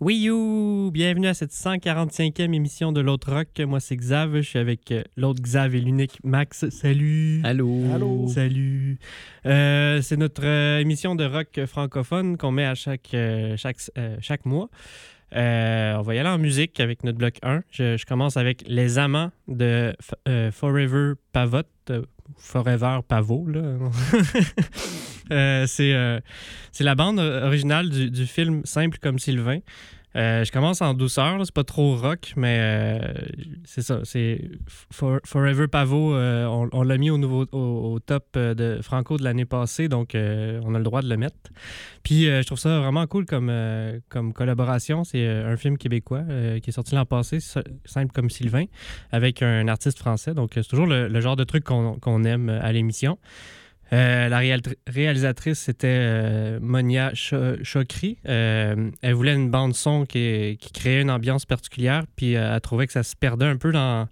Oui, 0.00 0.16
you! 0.16 0.90
Bienvenue 0.92 1.26
à 1.26 1.34
cette 1.34 1.50
145e 1.52 2.54
émission 2.54 2.90
de 2.90 3.02
l'autre 3.02 3.34
rock. 3.34 3.48
Moi, 3.60 3.80
c'est 3.80 3.96
Xav. 3.96 4.36
Je 4.36 4.40
suis 4.40 4.58
avec 4.58 4.90
euh, 4.92 5.02
l'autre 5.18 5.42
Xav 5.42 5.74
et 5.74 5.80
l'unique 5.80 6.18
Max. 6.24 6.70
Salut! 6.70 7.42
Allô! 7.44 8.26
Salut! 8.28 8.98
Euh, 9.44 10.00
c'est 10.00 10.16
notre 10.16 10.42
euh, 10.46 10.78
émission 10.78 11.14
de 11.16 11.24
rock 11.26 11.60
francophone 11.66 12.38
qu'on 12.38 12.50
met 12.50 12.64
à 12.64 12.74
chaque, 12.74 13.12
euh, 13.12 13.58
chaque, 13.58 13.76
chaque 14.20 14.46
mois. 14.46 14.70
Euh, 15.36 15.94
on 15.98 16.02
va 16.02 16.14
y 16.14 16.18
aller 16.18 16.30
en 16.30 16.38
musique 16.38 16.80
avec 16.80 17.04
notre 17.04 17.18
bloc 17.18 17.36
1. 17.42 17.62
Je, 17.70 17.98
je 17.98 18.06
commence 18.06 18.38
avec 18.38 18.64
Les 18.66 18.98
Amants 18.98 19.30
de 19.48 19.94
F- 20.02 20.14
euh, 20.28 20.50
Forever 20.50 21.12
Pavot. 21.32 21.60
Euh, 22.30 22.38
Forever 22.38 23.00
Pavot, 23.06 23.46
là. 23.46 23.60
Euh, 25.32 25.64
c'est 25.68 25.94
euh, 25.94 26.18
c'est 26.72 26.82
la 26.82 26.96
bande 26.96 27.20
originale 27.20 27.88
du, 27.88 28.10
du 28.10 28.26
film 28.26 28.62
Simple 28.64 28.98
comme 28.98 29.20
Sylvain. 29.20 29.60
Euh, 30.16 30.44
je 30.44 30.50
commence 30.50 30.80
en 30.80 30.94
douceur, 30.94 31.40
c'est 31.44 31.54
pas 31.54 31.64
trop 31.64 31.94
rock, 31.94 32.32
mais 32.36 32.58
euh, 32.60 33.12
c'est 33.64 33.82
ça. 33.82 34.00
C'est 34.04 34.50
For- 34.66 35.20
Forever 35.24 35.68
Pavot, 35.68 36.14
euh, 36.14 36.46
on, 36.46 36.82
l'a 36.82 36.98
mis 36.98 37.10
au, 37.10 37.18
nouveau, 37.18 37.46
au, 37.52 37.98
top 38.00 38.36
de 38.36 38.80
Franco 38.82 39.16
de 39.18 39.22
l'année 39.22 39.44
passée, 39.44 39.88
donc 39.88 40.10
on 40.14 40.74
a 40.74 40.78
le 40.78 40.84
droit 40.84 41.02
de 41.02 41.08
le 41.08 41.16
mettre. 41.16 41.36
Puis 42.02 42.24
je 42.24 42.42
trouve 42.42 42.58
ça 42.58 42.80
vraiment 42.80 43.06
cool 43.06 43.24
comme, 43.24 43.52
comme 44.08 44.32
collaboration. 44.32 45.04
C'est 45.04 45.26
un 45.26 45.56
film 45.56 45.78
québécois 45.78 46.24
qui 46.62 46.70
est 46.70 46.72
sorti 46.72 46.94
l'an 46.94 47.06
passé, 47.06 47.38
Simple 47.84 48.12
comme 48.12 48.30
Sylvain, 48.30 48.64
avec 49.12 49.42
un 49.42 49.68
artiste 49.68 49.98
français. 49.98 50.34
Donc 50.34 50.52
c'est 50.54 50.66
toujours 50.66 50.86
le, 50.86 51.20
genre 51.20 51.36
de 51.36 51.44
truc 51.44 51.64
qu'on 51.64 52.24
aime 52.24 52.48
à 52.48 52.72
l'émission. 52.72 53.18
Euh, 53.92 54.28
la 54.28 54.38
réal- 54.38 54.62
réalisatrice, 54.86 55.58
c'était 55.58 55.88
euh, 55.88 56.58
Monia 56.60 57.10
Cho- 57.14 57.62
Chokri. 57.64 58.18
Euh, 58.28 58.90
elle 59.02 59.14
voulait 59.14 59.34
une 59.34 59.50
bande-son 59.50 60.06
qui, 60.06 60.56
qui 60.60 60.72
créait 60.72 61.02
une 61.02 61.10
ambiance 61.10 61.44
particulière, 61.44 62.04
puis 62.16 62.34
elle 62.34 62.60
trouvait 62.60 62.86
que 62.86 62.92
ça 62.92 63.02
se 63.02 63.16
perdait 63.16 63.46
un 63.46 63.56
peu 63.56 63.72
dans, 63.72 64.08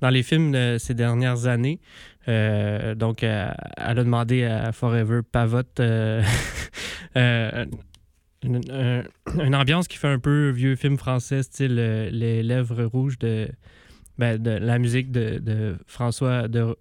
dans 0.00 0.08
les 0.08 0.22
films 0.22 0.52
de 0.52 0.76
ces 0.78 0.94
dernières 0.94 1.46
années. 1.46 1.80
Donc, 2.26 3.22
elle 3.22 3.54
a 3.76 3.94
demandé 3.94 4.44
à 4.44 4.72
Forever 4.72 5.20
Pavot 5.30 5.62
euh, 5.80 6.22
une, 8.42 8.60
un- 8.70 9.02
une 9.44 9.54
ambiance 9.54 9.86
qui 9.88 9.98
fait 9.98 10.08
un 10.08 10.18
peu 10.18 10.50
vieux 10.50 10.76
film 10.76 10.96
français, 10.96 11.42
style 11.42 11.74
Les 11.74 12.42
Lèvres 12.42 12.84
Rouges 12.84 13.18
de, 13.18 13.48
ben, 14.18 14.40
de 14.40 14.50
la 14.52 14.78
musique 14.78 15.10
de, 15.10 15.38
de 15.38 15.76
François 15.86 16.48
de. 16.48 16.76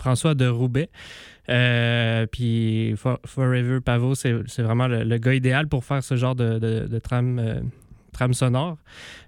François 0.00 0.34
de 0.34 0.48
Roubaix. 0.48 0.88
Euh, 1.50 2.26
puis 2.26 2.94
For- 2.96 3.20
Forever 3.26 3.80
Pavot, 3.80 4.14
c'est 4.14 4.32
vraiment 4.62 4.88
le, 4.88 5.18
gars 5.18 5.34
idéal 5.34 5.68
pour 5.68 5.84
faire 5.84 6.02
ce 6.02 6.16
genre 6.16 6.34
de, 6.34 6.58
de, 6.58 6.88
euh, 7.12 7.60
trame 8.12 8.34
sonore. 8.34 8.78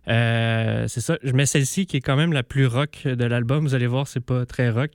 Euh, 0.09 0.87
c'est 0.89 1.01
ça. 1.01 1.19
Je 1.23 1.33
mets 1.33 1.47
celle-ci 1.47 1.85
qui 1.85 1.99
est 1.99 2.01
quand 2.01 2.17
même 2.17 2.33
la 2.33 2.43
plus 2.43 2.67
rock 2.67 3.07
de 3.07 3.25
l'album. 3.25 3.65
Vous 3.65 3.75
allez 3.75 3.87
voir, 3.87 4.07
c'est 4.07 4.25
pas 4.25 4.47
très 4.47 4.71
rock. 4.71 4.93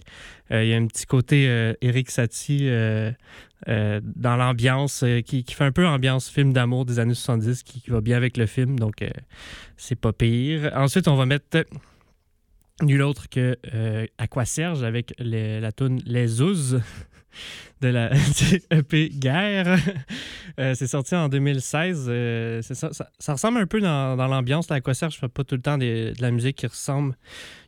Il 0.49 0.65
y 0.65 0.73
a 0.73 0.77
un 0.77 0.87
petit 0.87 1.05
côté 1.05 1.73
Eric 1.81 2.09
Satie 2.09 2.69
dans 3.67 4.35
l'ambiance 4.37 5.03
qui, 5.25 5.45
fait 5.47 5.63
un 5.63 5.71
peu 5.71 5.85
ambiance 5.85 6.29
film 6.29 6.53
d'amour 6.53 6.85
des 6.85 6.99
années 6.99 7.13
70 7.13 7.63
qui, 7.63 7.81
qui 7.81 7.91
va 7.91 8.01
bien 8.01 8.17
avec 8.17 8.37
le 8.37 8.45
film. 8.45 8.79
Donc, 8.79 9.05
c'est 9.75 9.99
pas 9.99 10.13
pire. 10.13 10.71
Ensuite, 10.75 11.07
on 11.07 11.15
va 11.15 11.25
mettre 11.25 11.45
nul 12.81 13.01
autre 13.01 13.27
que 13.29 13.57
euh, 13.73 14.05
Aquaserge 14.17 14.83
avec 14.83 15.13
les- 15.19 15.59
la 15.59 15.71
tune 15.71 15.99
Les 16.05 16.27
Zouz 16.27 16.81
de 17.81 17.87
la 17.89 18.11
EP 18.71 19.09
Guerre. 19.09 19.77
Euh, 20.59 20.73
c'est 20.75 20.87
sorti 20.87 21.13
en 21.15 21.29
2016. 21.29 22.05
euh, 22.09 22.61
ça, 22.63 23.33
ressemble 23.33 23.59
un 23.59 23.67
peu 23.67 23.79
dans, 23.79 24.15
dans 24.15 24.27
l'ambiance. 24.27 24.69
L'Aquaserge 24.69 25.15
ne 25.15 25.19
fait 25.19 25.27
pas 25.27 25.43
tout 25.43 25.55
le 25.55 25.61
temps 25.61 25.77
de 25.77 26.13
la 26.19 26.31
musique 26.31 26.57
qui 26.57 26.67
ressemble, 26.67 27.15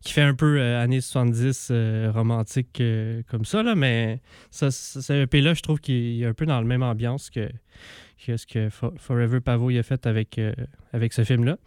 qui 0.01 0.13
fait 0.13 0.21
un 0.23 0.33
peu 0.33 0.59
euh, 0.59 0.81
années 0.81 1.01
70 1.01 1.67
euh, 1.71 2.11
romantique 2.11 2.81
comme 3.29 3.45
ça, 3.45 3.61
là, 3.61 3.75
mais 3.75 4.21
ça, 4.49 4.71
ce 4.71 5.13
EP-là, 5.23 5.53
je 5.53 5.61
trouve 5.61 5.79
qu'il 5.79 6.21
est 6.21 6.25
un 6.25 6.33
peu 6.33 6.45
dans 6.47 6.59
la 6.59 6.65
même 6.65 6.81
ambiance 6.83 7.29
que, 7.29 7.47
ce 8.17 8.45
que 8.47 8.69
For- 8.69 8.93
Forever 8.97 9.39
Pavot 9.41 9.69
il 9.69 9.77
a 9.77 9.83
fait 9.83 10.07
avec, 10.07 10.39
avec 10.93 11.13
ce 11.13 11.23
film-là. 11.23 11.57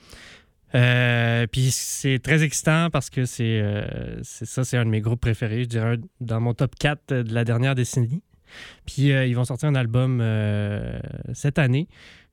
Euh, 0.75 1.47
puis 1.47 1.71
c'est 1.71 2.19
très 2.19 2.43
excitant 2.43 2.89
parce 2.91 3.11
que 3.11 3.25
c'est 3.25 3.61
euh, 3.61 4.23
c'est 4.23 4.47
ça, 4.47 4.65
c'est 4.65 4.77
un 4.77 4.85
de 4.85 4.91
mes 4.91 5.01
groupes 5.01 5.21
préférés, 5.21 5.65
je 5.65 5.69
dirais 5.69 5.99
dans 6.21 6.41
mon 6.41 6.55
top 6.55 6.75
4 6.79 7.15
de 7.15 7.35
la 7.35 7.45
dernière 7.45 7.75
décennie. 7.75 8.23
Puis 8.87 9.13
euh, 9.13 9.27
ils 9.27 9.35
vont 9.35 9.45
sortir 9.45 9.69
un 9.69 9.75
album 9.75 10.23
cette 11.35 11.59
année. 11.59 11.89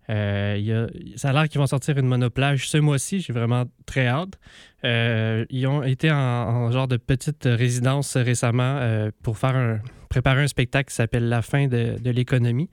Euh, 0.09 0.87
a- 0.87 1.17
ça 1.17 1.29
a 1.29 1.33
l'air 1.33 1.47
qu'ils 1.49 1.59
vont 1.59 1.67
sortir 1.67 1.97
une 1.97 2.07
monoplage 2.07 2.67
ce 2.69 2.77
mois-ci. 2.77 3.21
J'ai 3.21 3.31
vraiment 3.33 3.65
très 3.85 4.07
hâte. 4.07 4.39
Euh, 4.83 5.45
ils 5.49 5.67
ont 5.67 5.83
été 5.83 6.09
en, 6.11 6.15
en 6.17 6.71
genre 6.71 6.87
de 6.87 6.97
petite 6.97 7.43
résidence 7.45 8.17
récemment 8.17 8.77
euh, 8.79 9.11
pour 9.23 9.37
faire 9.37 9.79
préparer 10.09 10.41
un 10.41 10.47
spectacle 10.47 10.89
qui 10.89 10.95
s'appelle 10.95 11.29
La 11.29 11.41
fin 11.43 11.67
de, 11.67 11.95
de 12.01 12.09
l'économie. 12.09 12.69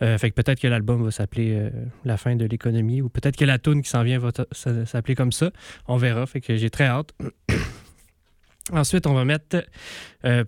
Fait 0.00 0.30
que 0.30 0.34
peut-être 0.34 0.58
que 0.58 0.66
l'album 0.66 1.04
va 1.04 1.12
s'appeler 1.12 1.68
La 2.04 2.16
fin 2.16 2.34
de 2.34 2.44
l'économie 2.44 3.00
ou 3.02 3.08
peut-être 3.08 3.36
que 3.36 3.44
la 3.44 3.58
tune 3.60 3.82
qui 3.82 3.88
s'en 3.88 4.02
vient 4.02 4.18
va 4.18 4.30
s'appeler 4.52 5.14
comme 5.14 5.30
ça. 5.30 5.52
On 5.86 5.96
verra. 5.96 6.26
Fait 6.26 6.40
que 6.40 6.56
j'ai 6.56 6.70
très 6.70 6.86
hâte. 6.86 7.12
Ensuite, 8.72 9.06
on 9.06 9.14
va 9.14 9.24
mettre, 9.24 9.64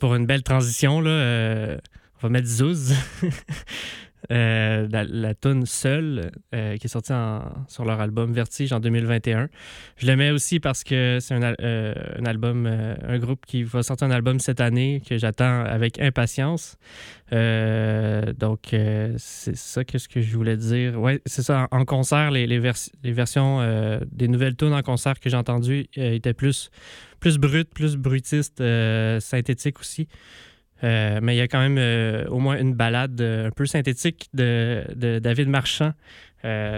pour 0.01 0.17
une 0.17 0.27
belle 0.27 0.43
transition, 0.43 1.01
là, 1.01 1.77
on 2.17 2.27
va 2.27 2.29
mettre 2.31 2.49
Zouz. 2.49 2.95
Euh, 4.33 4.89
la, 4.91 5.05
la 5.05 5.35
tune 5.35 5.67
Seul, 5.67 6.31
euh, 6.55 6.77
qui 6.77 6.87
est 6.87 6.89
sortie 6.89 7.13
sur 7.69 7.85
leur 7.85 8.01
album 8.01 8.33
Vertige 8.33 8.73
en 8.73 8.81
2021. 8.81 9.49
Je 9.97 10.07
le 10.07 10.17
mets 10.17 10.31
aussi 10.31 10.61
parce 10.61 10.83
que 10.83 11.19
c'est 11.21 11.35
un, 11.35 11.55
euh, 11.61 11.95
album, 12.25 12.67
un 12.67 13.19
groupe 13.19 13.45
qui 13.47 13.63
va 13.65 13.83
sortir 13.83 14.07
un 14.09 14.11
album 14.11 14.41
cette 14.41 14.61
année 14.61 15.03
que 15.07 15.19
j'attends 15.19 15.65
avec 15.65 16.01
impatience. 16.01 16.77
Donc, 17.31 18.61
c'est 18.71 19.57
ça 19.57 19.85
que 19.85 19.99
ce 19.99 20.09
que 20.09 20.21
je 20.21 20.37
voulais 20.37 20.57
dire. 20.57 21.01
Ouais, 21.01 21.21
c'est 21.27 21.43
ça. 21.43 21.69
En, 21.71 21.85
concert, 21.85 22.31
les, 22.31 22.47
les, 22.47 22.59
vers- 22.59 22.75
les 23.03 23.13
versions 23.13 23.61
des 24.11 24.29
nouvelles 24.29 24.57
tunes 24.57 24.73
en 24.73 24.83
concert 24.83 25.19
que 25.21 25.29
j'ai 25.29 25.37
entendues 25.37 25.87
étaient 25.97 26.35
plus, 26.35 26.71
plus 27.21 27.39
brutes, 27.39 27.71
plus 27.75 27.97
brutistes, 27.97 28.63
synthétiques 29.21 29.81
aussi. 29.81 30.09
Euh, 30.85 31.21
mais 31.23 31.35
il 31.35 31.39
y 31.39 31.43
a 31.43 31.49
quand 31.49 31.61
même 31.61 31.79
euh, 31.79 32.27
au 32.27 32.39
moins 32.39 32.59
une 32.59 32.75
balade 32.75 33.19
euh, 33.21 33.49
un 33.49 33.51
peu 33.51 33.65
synthétique 33.65 34.29
de, 34.35 34.85
David 35.19 35.49
Marchand. 35.49 35.93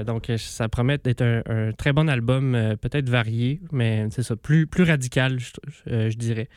Donc, 0.07 0.31
ça 0.37 0.69
promet 0.69 0.97
d'être 0.99 1.23
un, 1.23 1.73
très 1.73 1.93
bon 1.93 2.09
album, 2.09 2.77
peut-être 2.81 3.11
varié, 3.11 3.61
mais 3.73 4.07
c'est 4.11 4.23
ça, 4.23 4.37
plus, 4.37 4.69
plus 4.69 4.85
radical, 4.85 5.41
je, 5.41 6.17
dirais. 6.17 6.49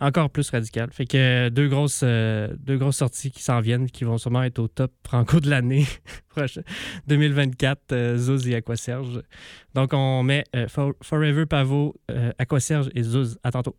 Encore 0.00 0.28
plus 0.28 0.50
radical. 0.50 0.90
Fait 0.92 1.06
que 1.06 1.48
deux 1.48 1.68
grosses, 1.68 2.04
deux 2.04 2.76
grosses 2.76 2.98
sorties 2.98 3.30
qui 3.30 3.42
s'en 3.42 3.60
viennent, 3.60 3.90
qui 3.90 4.04
vont 4.04 4.18
sûrement 4.18 4.42
être 4.42 4.58
au 4.58 4.68
top 4.68 4.92
franco 5.02 5.40
de 5.40 5.48
l'année 5.48 5.86
prochaine, 6.28 6.64
2024, 7.06 7.92
euh, 7.92 8.16
Zouz 8.18 8.46
et 8.46 8.56
Aquaserge. 8.56 9.22
Donc, 9.72 9.94
on 9.94 10.22
met 10.22 10.44
For- 10.68 10.92
Forever 11.02 11.46
Pavot, 11.46 11.98
Aquaserge 12.38 12.90
et 12.94 13.02
Zouz. 13.02 13.38
À 13.42 13.50
tantôt. 13.50 13.76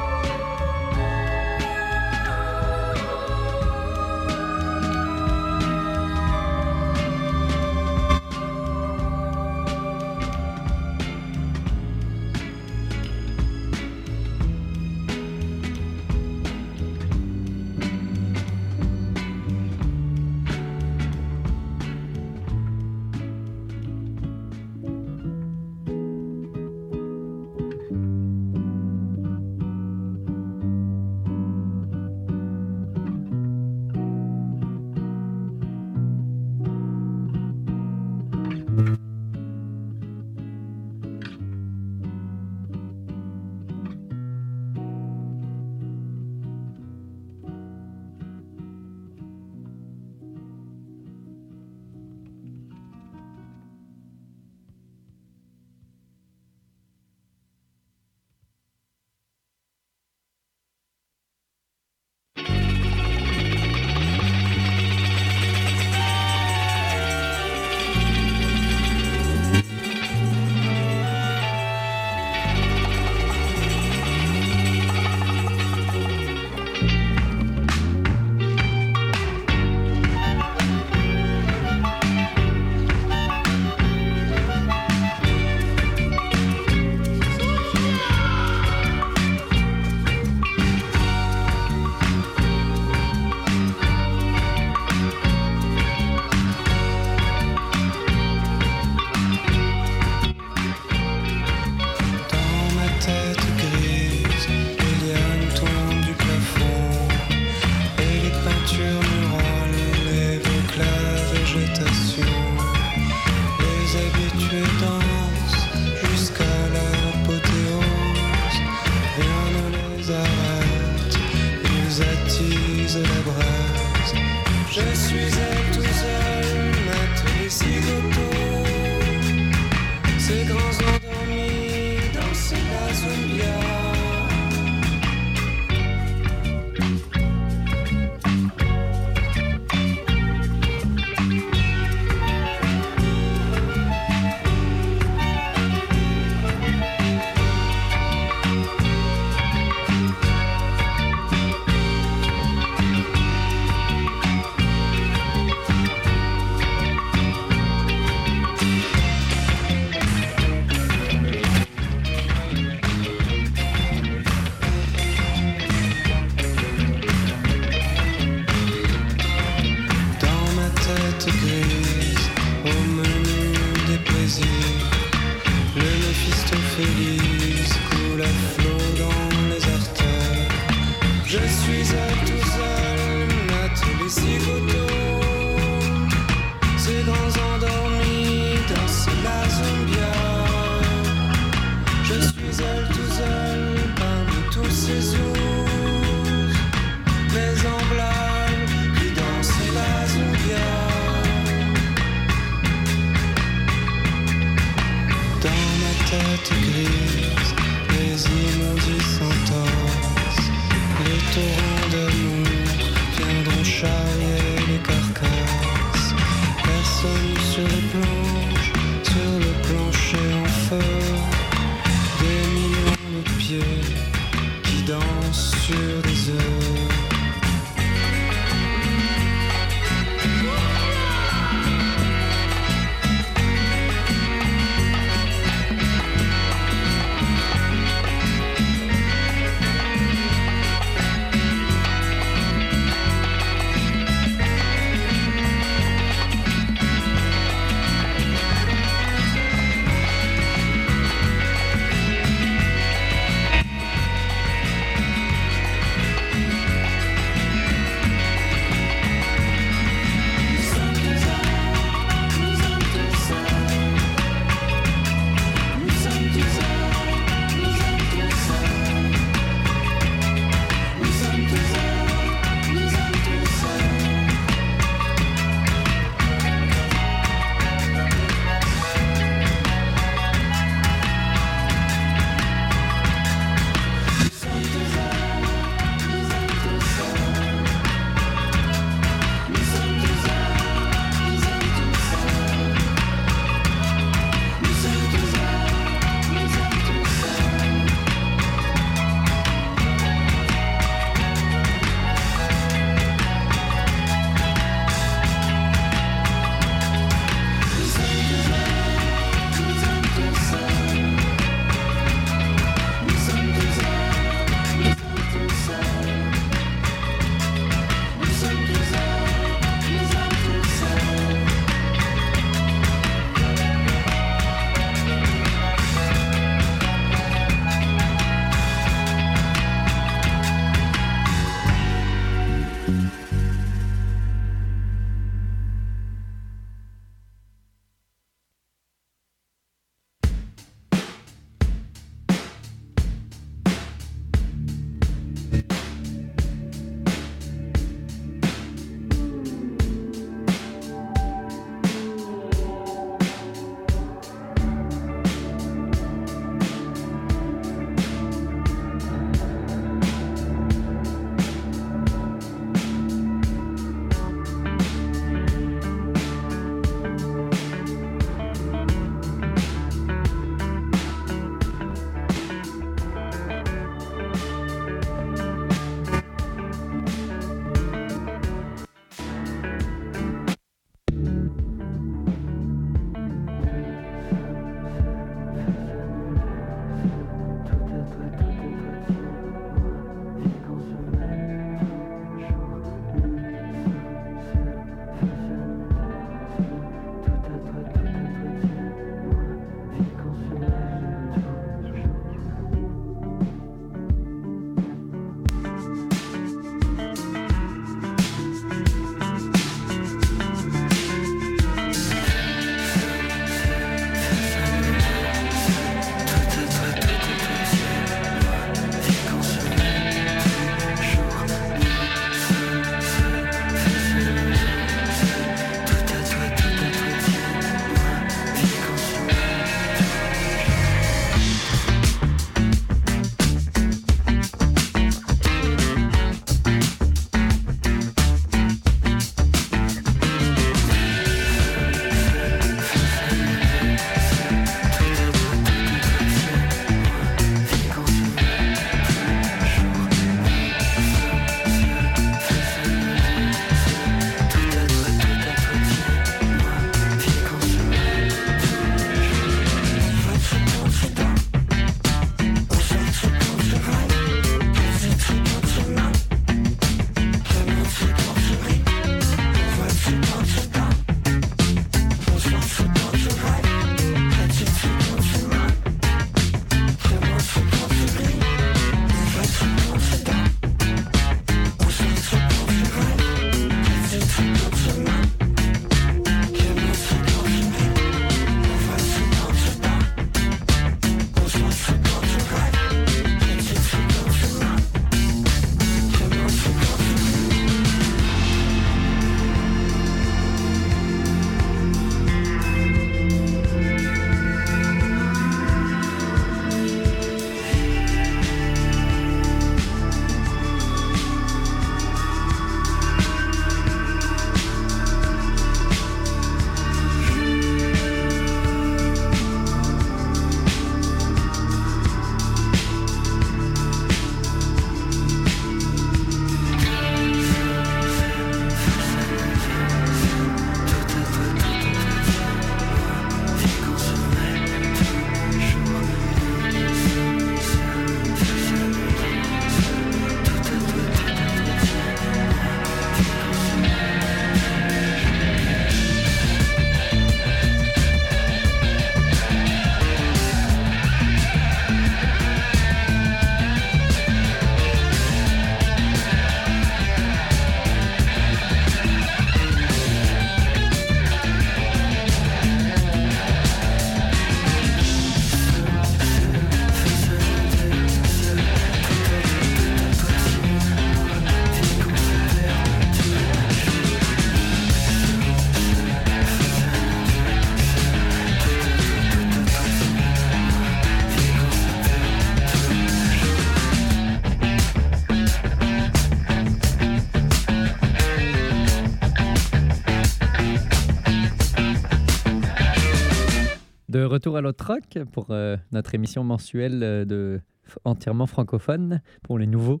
Retour 594.38 594.56
à 594.56 594.60
l'autre 594.60 594.86
rock 594.86 595.18
pour 595.32 595.48
euh, 595.50 595.76
notre 595.90 596.14
émission 596.14 596.44
mensuelle 596.44 597.02
euh, 597.02 597.24
de 597.24 597.60
entièrement 598.04 598.46
francophone 598.46 599.20
pour 599.42 599.58
les 599.58 599.66
nouveaux. 599.66 600.00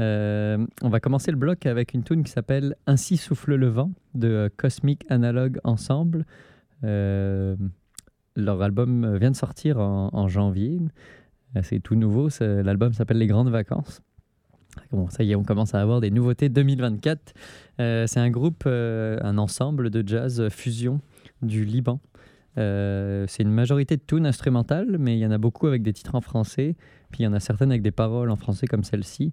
Euh, 0.00 0.66
on 0.82 0.88
va 0.88 0.98
commencer 0.98 1.30
le 1.30 1.36
bloc 1.36 1.64
avec 1.64 1.94
une 1.94 2.02
tune 2.02 2.24
qui 2.24 2.32
s'appelle 2.32 2.74
Ainsi 2.88 3.16
souffle 3.16 3.54
le 3.54 3.68
vent 3.68 3.92
de 4.14 4.50
Cosmic 4.56 5.04
Analog 5.10 5.60
Ensemble. 5.62 6.26
leur 6.82 8.62
album 8.62 9.16
vient 9.16 9.30
de 9.30 9.36
sortir 9.36 9.78
en, 9.78 10.26
janvier. 10.26 10.80
C'est 11.62 11.78
tout 11.78 11.94
nouveau. 11.94 12.28
L'album 12.40 12.92
s'appelle 12.92 13.18
Les 13.18 13.28
Grandes 13.28 13.50
Vacances. 13.50 14.02
Bon, 14.90 15.08
ça 15.08 15.22
y 15.22 15.30
est, 15.30 15.36
on 15.36 15.44
commence 15.44 15.74
à 15.74 15.80
avoir 15.80 16.00
des 16.00 16.10
nouveautés 16.10 16.48
2024. 16.48 17.32
c'est 17.78 18.16
un 18.16 18.30
groupe, 18.30 18.66
un 18.66 19.38
ensemble 19.38 19.90
de 19.90 20.02
jazz 20.04 20.48
fusion 20.48 21.00
du 21.42 21.64
Liban. 21.64 22.00
Euh, 22.58 23.24
c'est 23.28 23.42
une 23.42 23.52
majorité 23.52 23.96
de 23.96 24.02
tunes 24.04 24.26
instrumentales, 24.26 24.96
mais 24.98 25.16
il 25.16 25.20
y 25.20 25.26
en 25.26 25.30
a 25.30 25.38
beaucoup 25.38 25.66
avec 25.66 25.82
des 25.82 25.92
titres 25.92 26.14
en 26.14 26.20
français, 26.20 26.76
puis 27.10 27.22
il 27.22 27.24
y 27.24 27.26
en 27.26 27.32
a 27.32 27.40
certaines 27.40 27.70
avec 27.70 27.82
des 27.82 27.92
paroles 27.92 28.30
en 28.30 28.36
français 28.36 28.66
comme 28.66 28.84
celle-ci. 28.84 29.32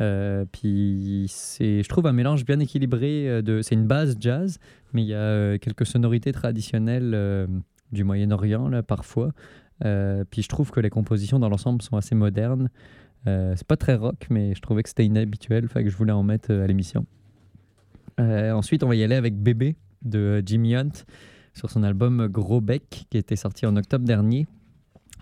Euh, 0.00 0.44
puis 0.50 1.26
c'est, 1.28 1.82
je 1.82 1.88
trouve, 1.88 2.06
un 2.06 2.12
mélange 2.12 2.44
bien 2.44 2.58
équilibré. 2.58 3.28
Euh, 3.28 3.42
de, 3.42 3.62
c'est 3.62 3.74
une 3.74 3.86
base 3.86 4.16
jazz, 4.18 4.58
mais 4.92 5.02
il 5.02 5.08
y 5.08 5.14
a 5.14 5.58
quelques 5.58 5.86
sonorités 5.86 6.32
traditionnelles 6.32 7.48
du 7.92 8.02
Moyen-Orient 8.02 8.68
là 8.68 8.82
parfois. 8.82 9.32
puis 9.80 10.42
je 10.42 10.48
trouve 10.48 10.70
que 10.70 10.80
les 10.80 10.90
compositions 10.90 11.38
dans 11.38 11.48
l'ensemble 11.48 11.82
sont 11.82 11.96
assez 11.96 12.14
modernes. 12.14 12.70
c'est 13.26 13.66
pas 13.66 13.76
très 13.76 13.94
rock, 13.94 14.26
mais 14.30 14.54
je 14.54 14.60
trouvais 14.60 14.82
que 14.82 14.88
c'était 14.88 15.04
inhabituel, 15.04 15.68
que 15.68 15.88
je 15.88 15.96
voulais 15.96 16.12
en 16.12 16.22
mettre 16.22 16.52
à 16.52 16.66
l'émission. 16.66 17.04
ensuite, 18.18 18.82
on 18.82 18.88
va 18.88 18.96
y 18.96 19.02
aller 19.04 19.16
avec 19.16 19.36
Bébé 19.36 19.76
de 20.02 20.42
Jimmy 20.44 20.76
Hunt 20.76 21.04
sur 21.54 21.70
son 21.70 21.82
album 21.82 22.26
Gros 22.28 22.60
Bec 22.60 23.06
qui 23.10 23.16
était 23.16 23.36
sorti 23.36 23.66
en 23.66 23.76
octobre 23.76 24.04
dernier. 24.04 24.46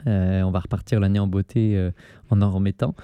Euh, 0.06 0.42
on 0.42 0.50
va 0.50 0.60
repartir 0.60 1.00
l'année 1.00 1.18
en 1.18 1.26
beauté 1.26 1.76
euh, 1.76 1.90
en 2.30 2.40
en 2.42 2.50
remettant. 2.50 2.94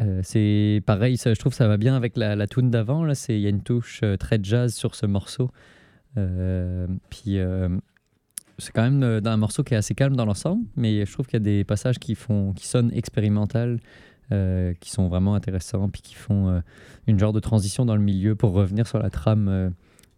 Euh, 0.00 0.20
c'est 0.24 0.82
pareil, 0.86 1.16
je 1.18 1.38
trouve 1.38 1.52
ça 1.52 1.68
va 1.68 1.76
bien 1.76 1.94
avec 1.94 2.16
la, 2.16 2.46
tune 2.46 2.70
d'avant. 2.70 3.06
Il 3.28 3.38
y 3.38 3.46
a 3.46 3.50
une 3.50 3.62
touche 3.62 4.02
très 4.18 4.38
jazz 4.42 4.74
sur 4.74 4.94
ce 4.94 5.06
morceau. 5.06 5.50
puis 6.14 7.38
c'est 8.58 8.72
quand 8.72 8.90
même 8.90 9.02
un 9.24 9.36
morceau 9.36 9.62
qui 9.62 9.74
est 9.74 9.76
assez 9.76 9.94
calme 9.94 10.16
dans 10.16 10.24
l'ensemble, 10.26 10.64
mais 10.76 11.04
je 11.04 11.12
trouve 11.12 11.26
qu'il 11.26 11.34
y 11.34 11.42
a 11.42 11.44
des 11.44 11.64
passages 11.64 11.98
qui, 11.98 12.14
font, 12.14 12.52
qui 12.54 12.66
sonnent 12.66 12.92
expérimentales, 12.94 13.78
qui 14.80 14.90
sont 14.90 15.08
vraiment 15.08 15.34
intéressants, 15.34 15.90
puis 15.90 16.00
qui 16.00 16.14
font 16.14 16.62
une 17.06 17.18
genre 17.18 17.34
de 17.34 17.40
transition 17.40 17.84
dans 17.84 17.96
le 17.96 18.02
milieu 18.02 18.34
pour 18.34 18.52
revenir 18.52 18.86
sur 18.86 18.98
la 18.98 19.10
trame 19.10 19.74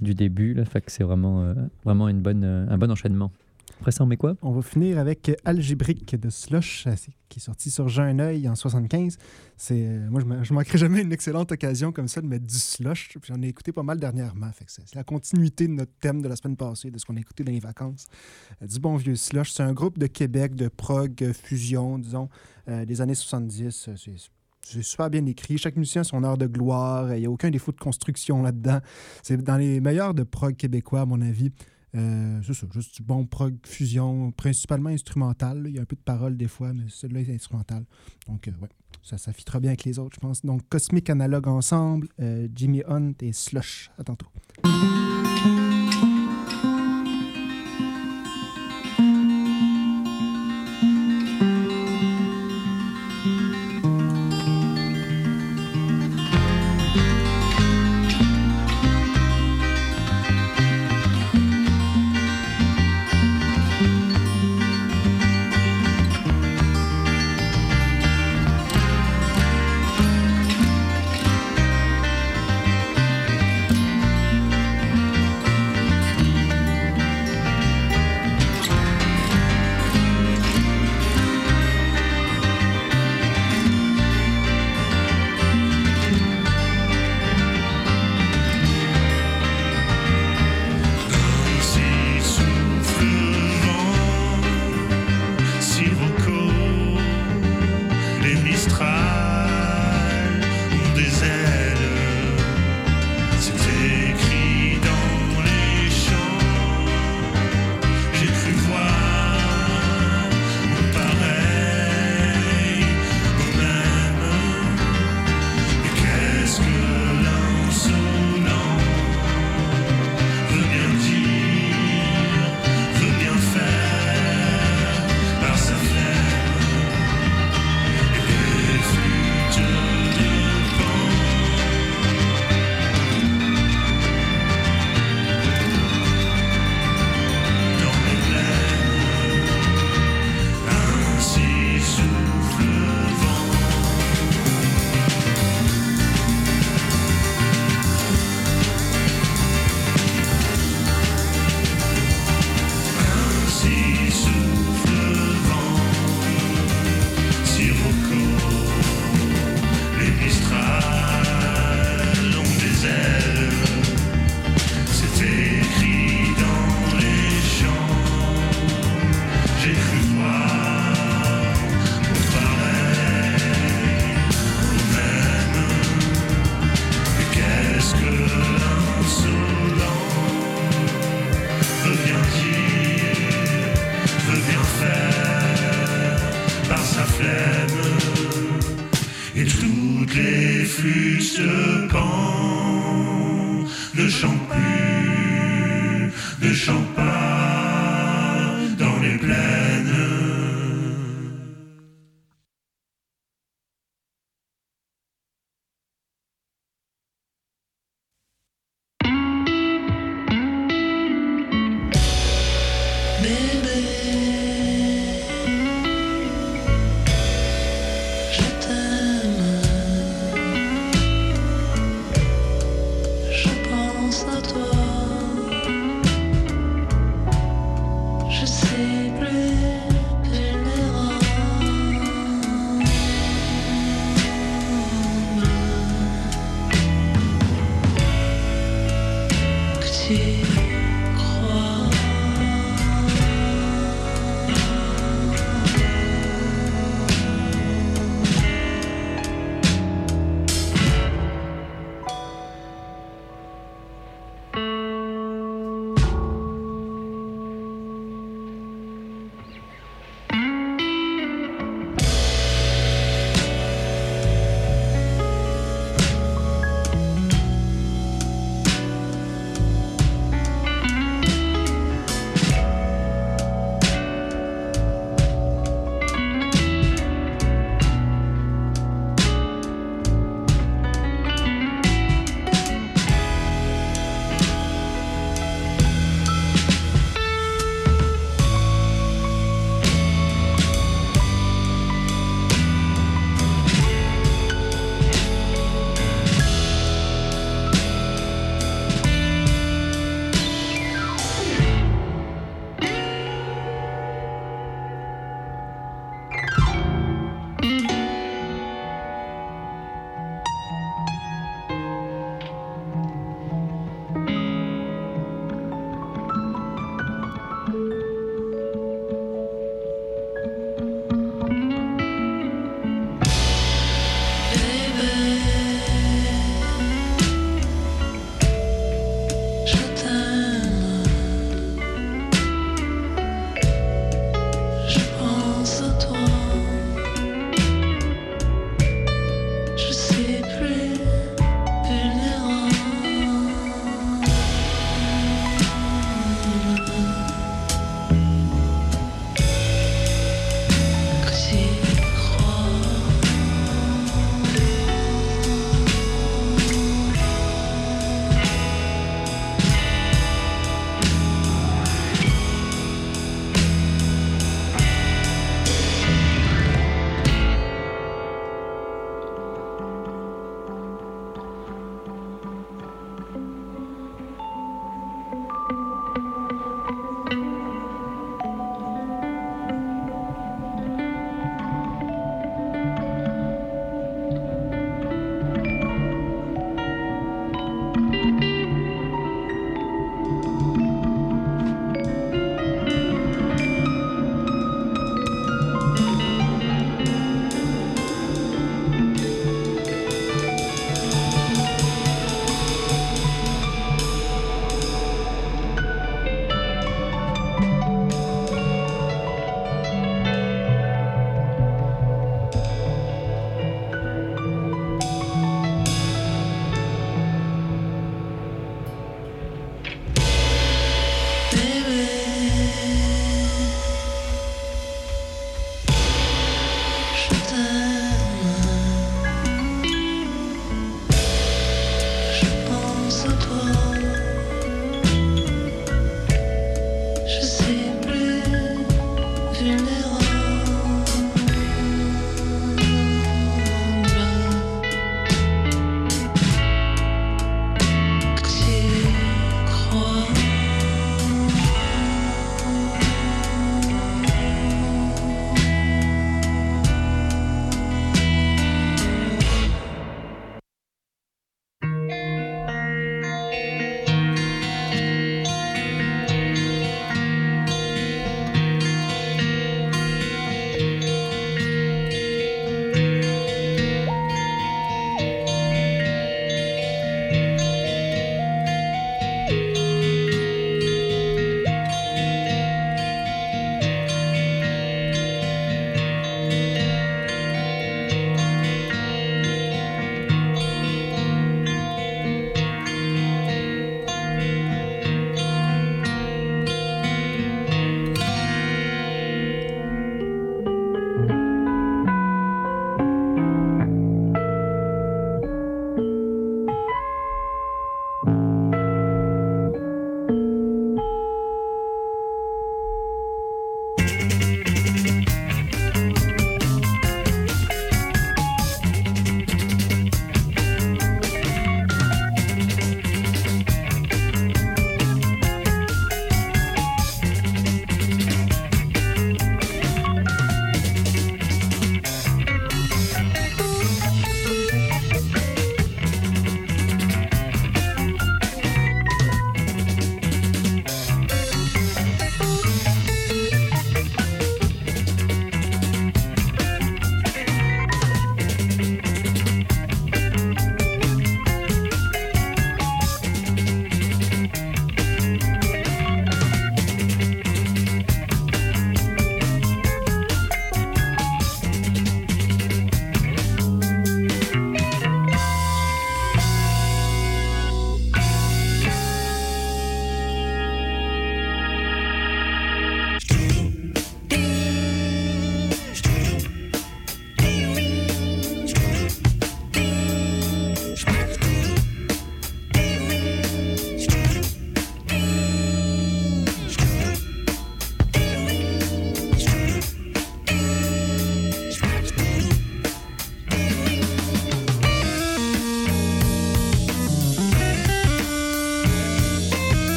du 0.00 0.14
début. 0.14 0.54
Là, 0.54 0.64
fait 0.64 0.80
que 0.80 0.90
c'est 0.90 1.04
vraiment, 1.04 1.42
euh, 1.42 1.54
vraiment 1.84 2.08
une 2.08 2.20
bonne, 2.20 2.44
euh, 2.44 2.66
un 2.68 2.78
bon 2.78 2.90
enchaînement. 2.90 3.32
Après 3.80 3.92
ça, 3.92 4.04
on 4.04 4.06
met 4.06 4.16
quoi? 4.16 4.36
On 4.40 4.52
va 4.52 4.62
finir 4.62 4.98
avec 4.98 5.30
Algébrique 5.44 6.18
de 6.18 6.30
Slush, 6.30 6.86
qui 7.28 7.40
est 7.40 7.42
sorti 7.42 7.70
sur 7.70 7.88
J'ai 7.88 8.02
un 8.02 8.18
œil 8.20 8.48
en 8.48 8.54
75. 8.54 9.18
C'est, 9.58 9.74
euh, 9.74 10.08
moi, 10.08 10.22
je 10.42 10.50
ne 10.50 10.54
manquerai 10.54 10.78
jamais 10.78 11.02
une 11.02 11.12
excellente 11.12 11.52
occasion 11.52 11.92
comme 11.92 12.08
ça 12.08 12.22
de 12.22 12.26
mettre 12.26 12.46
du 12.46 12.54
Slush. 12.54 13.10
J'en 13.24 13.42
ai 13.42 13.48
écouté 13.48 13.72
pas 13.72 13.82
mal 13.82 13.98
dernièrement. 14.00 14.50
C'est, 14.66 14.94
la 14.94 15.04
continuité 15.04 15.68
de 15.68 15.74
notre 15.74 15.92
thème 16.00 16.22
de 16.22 16.28
la 16.28 16.36
semaine 16.36 16.56
passée, 16.56 16.90
de 16.90 16.98
ce 16.98 17.04
qu'on 17.04 17.16
a 17.16 17.20
écouté 17.20 17.44
dans 17.44 17.52
les 17.52 17.60
vacances. 17.60 18.06
du 18.62 18.78
bon 18.78 18.96
vieux 18.96 19.16
Slush. 19.16 19.52
C'est 19.52 19.62
un 19.62 19.74
groupe 19.74 19.98
de 19.98 20.06
Québec, 20.06 20.54
de 20.54 20.68
prog, 20.68 21.32
fusion, 21.34 21.98
disons, 21.98 22.30
des 22.66 23.00
années 23.02 23.14
70. 23.14 23.90
C'est, 23.96 24.10
c'est 24.68 24.82
super 24.82 25.10
bien 25.10 25.24
écrit. 25.26 25.58
Chaque 25.58 25.76
musicien 25.76 26.00
a 26.00 26.04
son 26.04 26.24
heure 26.24 26.36
de 26.36 26.46
gloire. 26.46 27.14
Il 27.14 27.20
n'y 27.20 27.26
a 27.26 27.30
aucun 27.30 27.50
défaut 27.50 27.72
de 27.72 27.78
construction 27.78 28.42
là-dedans. 28.42 28.80
C'est 29.22 29.40
dans 29.42 29.56
les 29.56 29.80
meilleurs 29.80 30.14
de 30.14 30.24
prog 30.24 30.56
québécois, 30.56 31.02
à 31.02 31.06
mon 31.06 31.20
avis. 31.20 31.50
Euh, 31.94 32.40
c'est 32.44 32.52
ça, 32.52 32.66
juste 32.72 32.96
du 32.96 33.02
bon 33.02 33.26
prog 33.26 33.54
fusion, 33.64 34.32
principalement 34.32 34.90
instrumental. 34.90 35.64
Il 35.66 35.76
y 35.76 35.78
a 35.78 35.82
un 35.82 35.86
peu 35.86 35.96
de 35.96 36.02
parole 36.02 36.36
des 36.36 36.48
fois, 36.48 36.72
mais 36.72 36.84
celui-là 36.88 37.20
est 37.20 37.34
instrumental. 37.34 37.84
Donc, 38.26 38.48
euh, 38.48 38.52
ouais, 38.60 38.68
ça, 39.02 39.18
ça 39.18 39.32
fitera 39.32 39.60
bien 39.60 39.70
avec 39.70 39.84
les 39.84 39.98
autres, 39.98 40.16
je 40.16 40.20
pense. 40.20 40.44
Donc, 40.44 40.62
Cosmic 40.68 41.08
Analogue 41.10 41.48
ensemble, 41.48 42.08
euh, 42.20 42.48
Jimmy 42.54 42.82
Hunt 42.86 43.14
et 43.22 43.32
Slush. 43.32 43.90
À 43.98 44.04
tantôt. 44.04 44.26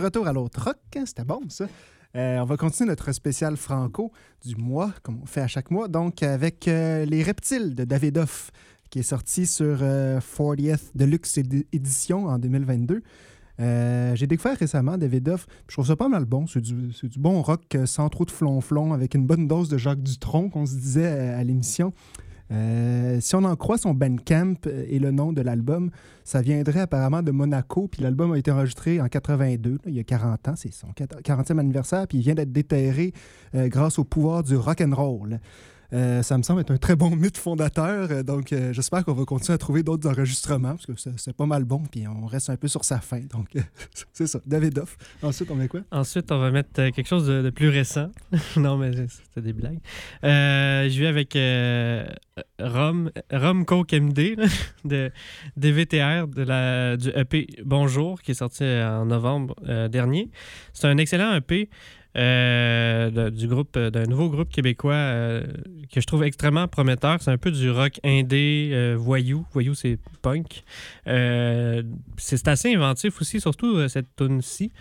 Retour 0.00 0.26
à 0.26 0.32
l'autre 0.32 0.64
rock, 0.64 0.78
hein, 0.96 1.04
c'était 1.06 1.24
bon 1.24 1.40
ça. 1.48 1.66
Euh, 2.16 2.38
on 2.38 2.44
va 2.44 2.56
continuer 2.56 2.88
notre 2.88 3.12
spécial 3.12 3.56
franco 3.56 4.10
du 4.44 4.56
mois, 4.56 4.92
comme 5.02 5.20
on 5.22 5.26
fait 5.26 5.42
à 5.42 5.46
chaque 5.46 5.70
mois, 5.70 5.86
donc 5.86 6.22
avec 6.24 6.66
euh, 6.66 7.04
Les 7.04 7.22
Reptiles 7.22 7.74
de 7.76 7.84
David 7.84 8.18
Hoff, 8.18 8.50
qui 8.90 8.98
est 8.98 9.04
sorti 9.04 9.46
sur 9.46 9.78
40th 9.78 10.90
Deluxe 10.96 11.38
Edition 11.38 12.26
en 12.26 12.38
2022. 12.38 13.02
J'ai 13.58 14.26
découvert 14.26 14.58
récemment 14.58 14.98
David 14.98 15.28
Hoff, 15.28 15.46
je 15.68 15.74
trouve 15.74 15.86
ça 15.86 15.94
pas 15.94 16.08
mal 16.08 16.24
bon. 16.24 16.48
C'est 16.48 16.60
du, 16.60 16.88
du, 16.88 17.18
bon 17.18 17.42
rock 17.42 17.76
sans 17.84 18.08
trop 18.08 18.24
de 18.24 18.32
flonflon, 18.32 18.92
avec 18.92 19.14
une 19.14 19.26
bonne 19.26 19.46
dose 19.46 19.68
de 19.68 19.78
Jacques 19.78 20.02
Dutronc, 20.02 20.48
qu'on 20.48 20.66
se 20.66 20.74
disait 20.74 21.06
à 21.06 21.44
l'émission. 21.44 21.92
Euh, 22.52 23.18
si 23.20 23.34
on 23.36 23.44
en 23.44 23.54
croit 23.54 23.78
son 23.78 23.94
Bandcamp 23.94 24.54
euh, 24.66 24.84
et 24.88 24.98
le 24.98 25.12
nom 25.12 25.32
de 25.32 25.40
l'album, 25.40 25.90
ça 26.24 26.42
viendrait 26.42 26.80
apparemment 26.80 27.22
de 27.22 27.30
Monaco, 27.30 27.88
puis 27.88 28.02
l'album 28.02 28.32
a 28.32 28.38
été 28.38 28.50
enregistré 28.50 29.00
en 29.00 29.06
82, 29.06 29.78
il 29.86 29.94
y 29.94 30.00
a 30.00 30.04
40 30.04 30.48
ans, 30.48 30.54
c'est 30.56 30.72
son 30.72 30.88
40e 30.88 31.58
anniversaire, 31.58 32.06
puis 32.08 32.18
il 32.18 32.22
vient 32.22 32.34
d'être 32.34 32.52
déterré 32.52 33.12
euh, 33.54 33.68
grâce 33.68 33.98
au 33.98 34.04
pouvoir 34.04 34.42
du 34.42 34.56
rock 34.56 34.80
and 34.80 34.94
roll. 34.94 35.38
Euh, 35.92 36.22
ça 36.22 36.38
me 36.38 36.42
semble 36.42 36.60
être 36.60 36.70
un 36.70 36.76
très 36.76 36.96
bon 36.96 37.10
mythe 37.10 37.38
fondateur. 37.38 38.08
Euh, 38.10 38.22
donc, 38.22 38.52
euh, 38.52 38.72
j'espère 38.72 39.04
qu'on 39.04 39.12
va 39.12 39.24
continuer 39.24 39.54
à 39.54 39.58
trouver 39.58 39.82
d'autres 39.82 40.08
enregistrements 40.08 40.76
parce 40.76 40.86
que 40.86 40.92
c'est 41.16 41.36
pas 41.36 41.46
mal 41.46 41.64
bon. 41.64 41.82
Puis 41.90 42.06
on 42.06 42.26
reste 42.26 42.50
un 42.50 42.56
peu 42.56 42.68
sur 42.68 42.84
sa 42.84 43.00
fin. 43.00 43.20
Donc, 43.20 43.48
c'est 44.12 44.26
ça. 44.26 44.40
David 44.46 44.74
Duff. 44.74 44.96
Ensuite, 45.22 45.50
on 45.50 45.56
met 45.56 45.68
quoi? 45.68 45.80
Ensuite, 45.90 46.30
on 46.30 46.38
va 46.38 46.50
mettre 46.50 46.72
quelque 46.72 47.06
chose 47.06 47.26
de, 47.26 47.50
plus 47.50 47.68
récent. 47.68 48.10
non, 48.56 48.76
mais 48.76 48.92
c'était 49.08 49.42
des 49.42 49.52
blagues. 49.52 49.80
je 50.22 51.00
vais 51.00 51.06
avec 51.06 51.36
Rom, 52.60 53.10
Rom 53.32 53.64
Coke 53.64 53.92
MD 53.92 54.36
de 54.84 55.10
DVTR 55.56 56.28
de 56.28 56.42
la, 56.42 56.96
du 56.96 57.08
EP 57.08 57.46
Bonjour 57.64 58.22
qui 58.22 58.30
est 58.30 58.34
sorti 58.34 58.64
en 58.64 59.06
novembre 59.06 59.56
dernier. 59.88 60.30
C'est 60.72 60.86
un 60.86 60.98
excellent 60.98 61.34
EP. 61.34 61.68
Euh, 62.16 63.30
du 63.30 63.46
groupe 63.46 63.76
euh, 63.76 63.90
d'un 63.90 64.02
nouveau 64.02 64.30
groupe 64.30 64.48
québécois 64.50 64.94
euh, 64.94 65.46
que 65.92 66.00
je 66.00 66.06
trouve 66.06 66.24
extrêmement 66.24 66.66
prometteur. 66.66 67.18
C'est 67.20 67.30
un 67.30 67.38
peu 67.38 67.52
du 67.52 67.70
rock 67.70 68.00
indé, 68.04 68.94
voyou. 68.98 69.46
Voyou, 69.52 69.74
c'est 69.74 69.98
punk. 70.22 70.64
c'est 71.06 72.48
assez 72.48 72.74
inventif 72.74 73.20
aussi, 73.20 73.40
surtout 73.40 73.88
cette 73.88 74.14
tune-ci. 74.16 74.72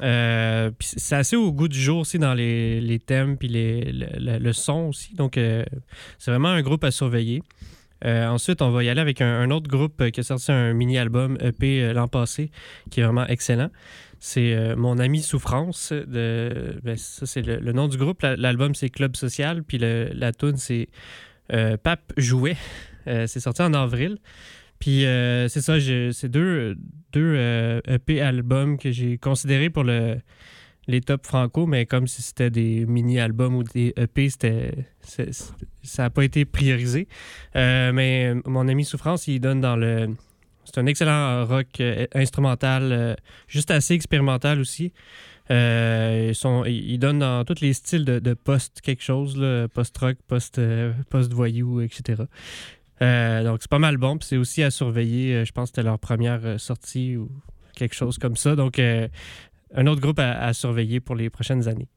c'est 0.00 1.12
assez 1.12 1.36
au 1.36 1.52
goût 1.52 1.68
du 1.68 1.78
jour 1.78 1.98
aussi 1.98 2.18
dans 2.18 2.34
les, 2.34 2.80
les 2.80 2.98
thèmes 2.98 3.36
puis 3.36 3.48
les, 3.48 3.92
le, 3.92 4.52
son 4.52 4.88
aussi. 4.88 5.14
Donc, 5.14 5.34
c'est 5.34 6.30
vraiment 6.30 6.48
un 6.48 6.62
groupe 6.62 6.84
à 6.84 6.90
surveiller. 6.90 7.42
ensuite, 8.04 8.62
on 8.62 8.70
va 8.70 8.84
y 8.84 8.88
aller 8.88 9.00
avec 9.00 9.20
un, 9.20 9.40
un, 9.40 9.50
autre 9.50 9.68
groupe 9.68 10.10
qui 10.10 10.20
a 10.20 10.22
sorti 10.22 10.50
un 10.50 10.72
mini-album 10.72 11.36
EP 11.40 11.92
l'an 11.92 12.08
passé, 12.08 12.50
qui 12.90 13.00
est 13.00 13.04
vraiment 13.04 13.26
excellent. 13.26 13.70
C'est 14.26 14.54
euh, 14.54 14.74
Mon 14.74 14.98
ami 14.98 15.20
Souffrance. 15.20 15.92
De, 15.92 16.80
ben, 16.82 16.96
ça, 16.96 17.26
c'est 17.26 17.42
le, 17.42 17.72
nom 17.72 17.88
du 17.88 17.98
groupe. 17.98 18.22
L'album, 18.22 18.74
c'est 18.74 18.88
Club 18.88 19.16
Social. 19.16 19.62
Puis 19.62 19.76
la 19.76 20.32
tune, 20.32 20.56
c'est 20.56 20.88
euh, 21.52 21.76
Pape 21.76 22.12
Jouet. 22.16 22.56
Euh, 23.06 23.26
c'est 23.26 23.40
sorti 23.40 23.60
en 23.60 23.74
avril. 23.74 24.16
Puis 24.78 25.00
c'est 25.02 25.60
ça, 25.60 25.74
c'est 25.78 26.28
deux, 26.30 26.74
deux 27.12 27.36
EP 27.86 28.22
albums 28.22 28.78
que 28.78 28.92
j'ai 28.92 29.18
considérés 29.18 29.68
pour 29.68 29.84
le, 29.84 30.16
les 30.86 31.02
top 31.02 31.26
franco, 31.26 31.66
mais 31.66 31.84
comme 31.84 32.06
si 32.06 32.22
c'était 32.22 32.48
des 32.48 32.86
mini-albums 32.86 33.56
ou 33.56 33.62
des 33.62 33.92
EP, 33.98 34.30
c'était, 34.30 34.86
ça 35.02 36.04
n'a 36.04 36.08
pas 36.08 36.24
été 36.24 36.46
priorisé. 36.46 37.08
mais 37.54 38.32
mon 38.46 38.66
ami 38.68 38.86
Souffrance, 38.86 39.28
il 39.28 39.38
donne 39.38 39.60
dans 39.60 39.76
le 39.76 40.16
c'est 40.64 40.78
un 40.78 40.86
excellent 40.86 41.44
rock 41.46 41.80
euh, 41.80 42.06
instrumental, 42.14 42.92
euh, 42.92 43.14
juste 43.48 43.70
assez 43.70 43.94
expérimental 43.94 44.60
aussi. 44.60 44.92
Euh, 45.50 46.32
ils, 46.66 46.98
donnent 46.98 47.18
dans 47.18 47.44
tous 47.44 47.60
les 47.60 47.74
styles 47.74 48.04
de, 48.04 48.34
post 48.34 48.80
quelque 48.80 49.02
chose, 49.02 49.34
post-rock, 49.74 50.16
post, 50.26 50.60
post-voyou, 51.10 51.82
etc. 51.82 52.22
donc 53.00 53.58
c'est 53.60 53.70
pas 53.70 53.78
mal 53.78 53.98
bon. 53.98 54.18
C'est 54.22 54.38
aussi 54.38 54.62
à 54.62 54.70
surveiller. 54.70 55.44
je 55.44 55.52
pense 55.52 55.70
que 55.70 55.76
c'était 55.76 55.86
leur 55.86 55.98
première 55.98 56.58
sortie 56.58 57.18
ou 57.18 57.30
quelque 57.76 57.94
chose 57.94 58.16
comme 58.16 58.36
ça. 58.36 58.56
Donc 58.56 58.78
un 58.78 59.86
autre 59.86 60.00
groupe 60.00 60.18
à, 60.18 60.50
surveiller 60.54 61.00
pour 61.00 61.14
les 61.14 61.28
prochaines 61.28 61.68
années. 61.68 61.88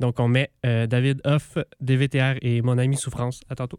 Donc 0.00 0.18
on 0.18 0.26
met 0.26 0.50
David 0.64 1.20
Hoff, 1.24 1.58
DVTR 1.80 2.38
et 2.42 2.62
mon 2.62 2.78
ami 2.78 2.96
Souffrance. 2.96 3.42
À 3.48 3.54
tantôt. 3.54 3.78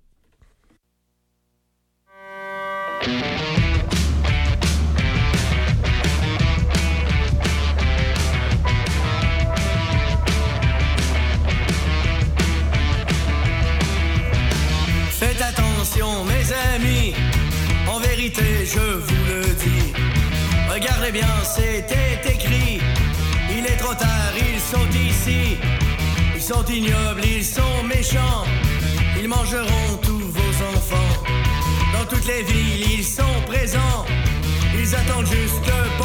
Je 18.31 18.79
vous 18.79 19.25
le 19.27 19.41
dis. 19.55 19.93
Regardez 20.71 21.11
bien, 21.11 21.27
c'était 21.43 22.31
écrit. 22.31 22.79
Il 23.49 23.65
est 23.65 23.77
trop 23.77 23.93
tard, 23.93 24.33
ils 24.37 24.59
sont 24.59 24.87
ici. 24.91 25.57
Ils 26.33 26.41
sont 26.41 26.63
ignobles, 26.65 27.25
ils 27.25 27.43
sont 27.43 27.83
méchants. 27.83 28.45
Ils 29.19 29.27
mangeront 29.27 29.97
tous 30.01 30.19
vos 30.19 30.53
enfants. 30.73 31.23
Dans 31.93 32.05
toutes 32.05 32.27
les 32.27 32.43
villes, 32.43 32.99
ils 32.99 33.03
sont 33.03 33.41
présents. 33.45 34.05
Ils 34.73 34.95
attendent 34.95 35.27
juste 35.27 35.65
le 35.65 35.97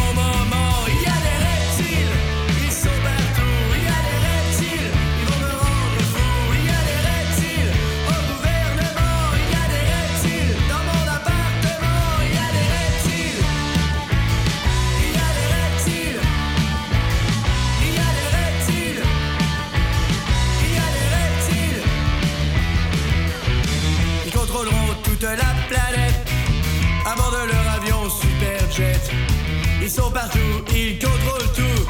ils 30.79 30.99
contrôlent 30.99 31.53
tout. 31.55 31.83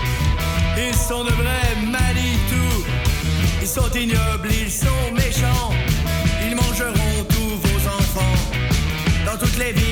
Ils 0.77 0.95
sont 0.95 1.25
de 1.25 1.31
vrais 1.31 1.75
Manitou. 1.85 2.69
Ils 3.61 3.67
sont 3.67 3.91
ignobles, 3.95 4.51
ils 4.51 4.71
sont 4.71 5.13
méchants. 5.15 5.71
Ils 6.47 6.55
mangeront 6.57 7.25
tous 7.29 7.55
vos 7.65 7.81
enfants. 7.99 8.39
Dans 9.27 9.37
toutes 9.39 9.59
les 9.59 9.73
villes, 9.73 9.88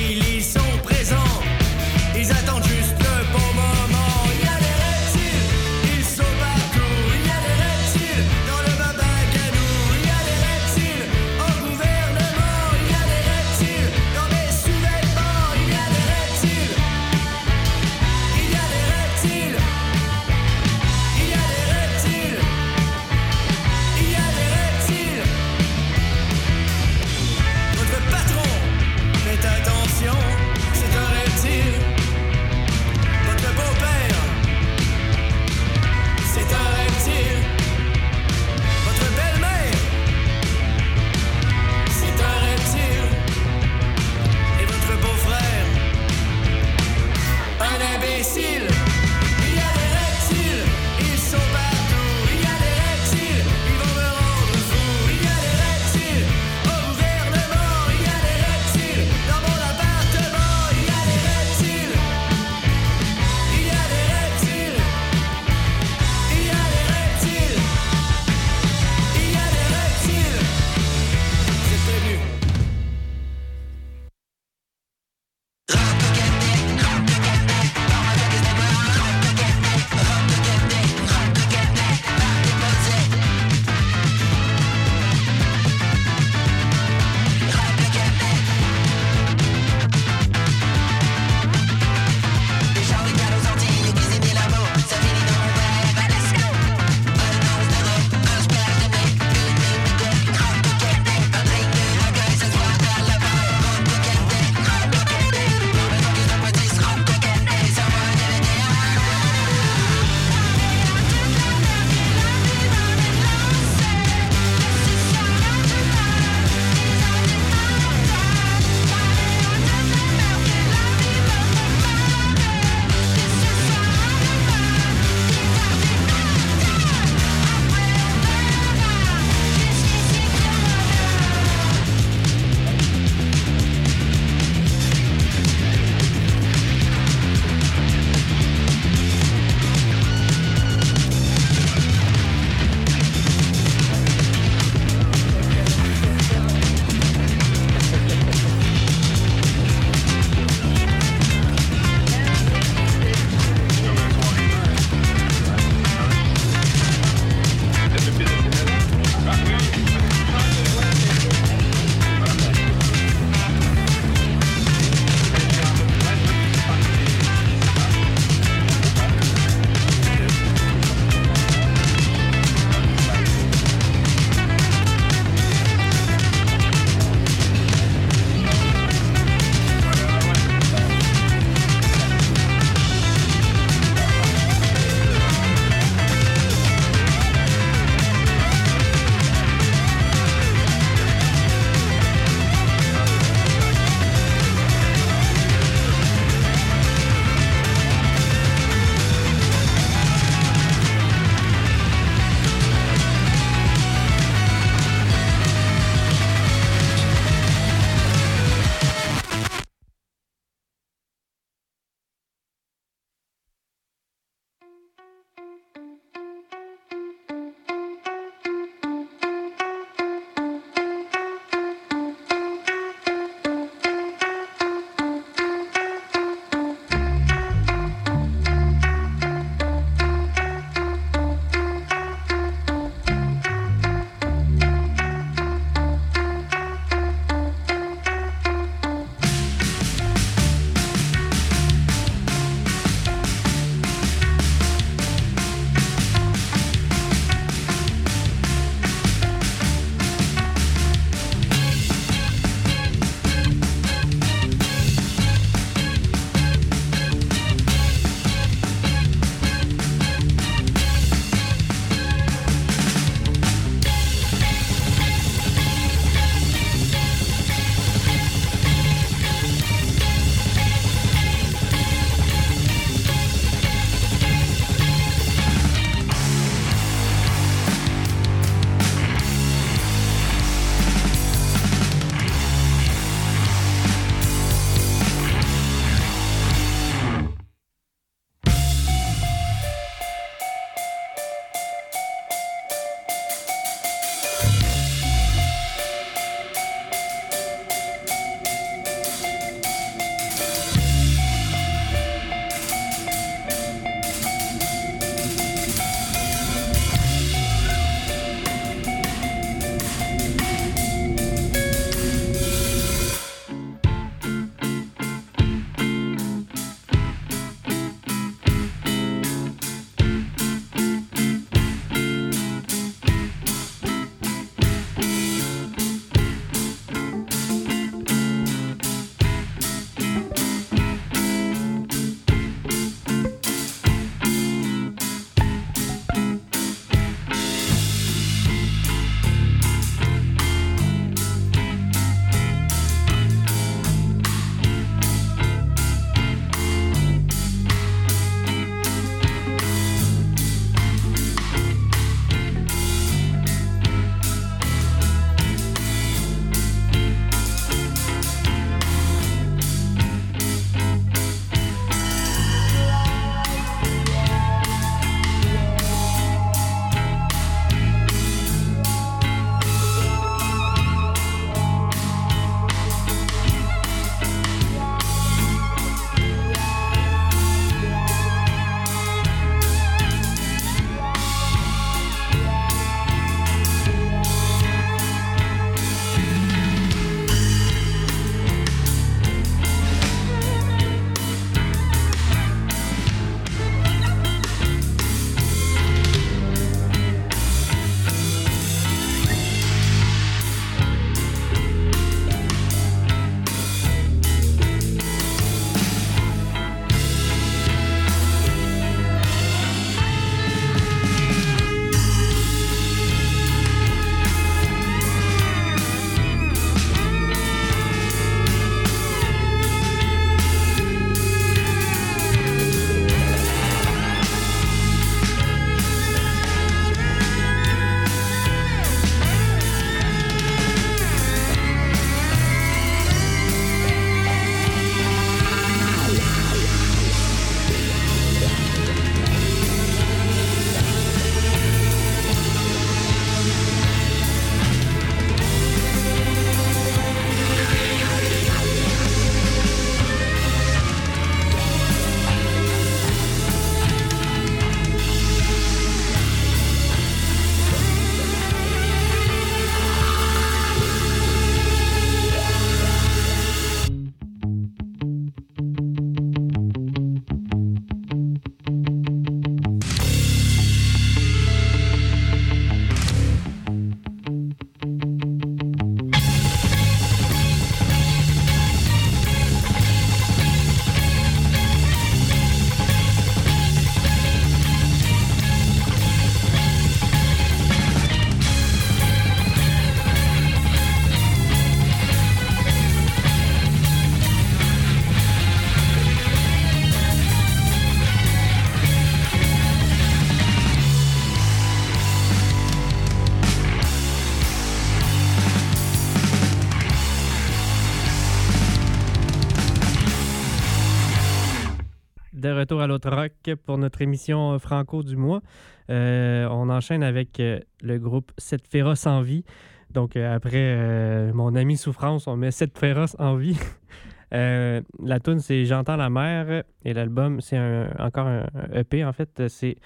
retour 512.67 512.81
à 512.81 512.87
l'autre 512.87 513.09
rock 513.09 513.31
pour 513.65 513.77
notre 513.77 514.01
émission 514.01 514.59
Franco 514.59 515.01
du 515.01 515.15
mois. 515.15 515.41
Euh, 515.89 516.49
on 516.51 516.69
enchaîne 516.69 517.01
avec 517.01 517.39
euh, 517.39 517.61
le 517.81 517.97
groupe 517.97 518.33
Cette 518.37 518.67
féroce 518.67 519.07
en 519.07 519.21
vie. 519.21 519.45
Donc, 519.91 520.17
euh, 520.17 520.35
après 520.35 521.31
mon 521.33 521.55
ami 521.55 521.77
Souffrance, 521.77 522.27
on 522.27 522.35
met 522.35 522.51
Cette 522.51 522.77
féroce 522.77 523.15
en 523.19 523.37
vie. 523.37 523.57
la 524.31 525.19
tune 525.23 525.39
c'est 525.39 525.63
J'entends 525.63 525.95
la 525.95 526.09
mer 526.09 526.63
et 526.83 526.93
l'album, 526.93 527.39
c'est 527.39 527.57
encore 527.99 528.27
un, 528.27 528.45
EP 528.73 529.05
en 529.05 529.13
fait. 529.13 529.47
C'est 529.47 529.77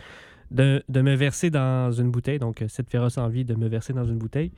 de, 0.49 0.81
me 0.89 1.13
verser 1.13 1.51
dans 1.51 1.91
une 1.91 2.09
bouteille. 2.09 2.39
Donc, 2.39 2.63
Cette 2.67 2.89
féroce 2.89 3.19
en 3.19 3.27
vie, 3.27 3.45
de 3.45 3.53
me 3.53 3.67
verser 3.67 3.93
dans 3.93 4.05
une 4.05 4.17
bouteille. 4.17 4.53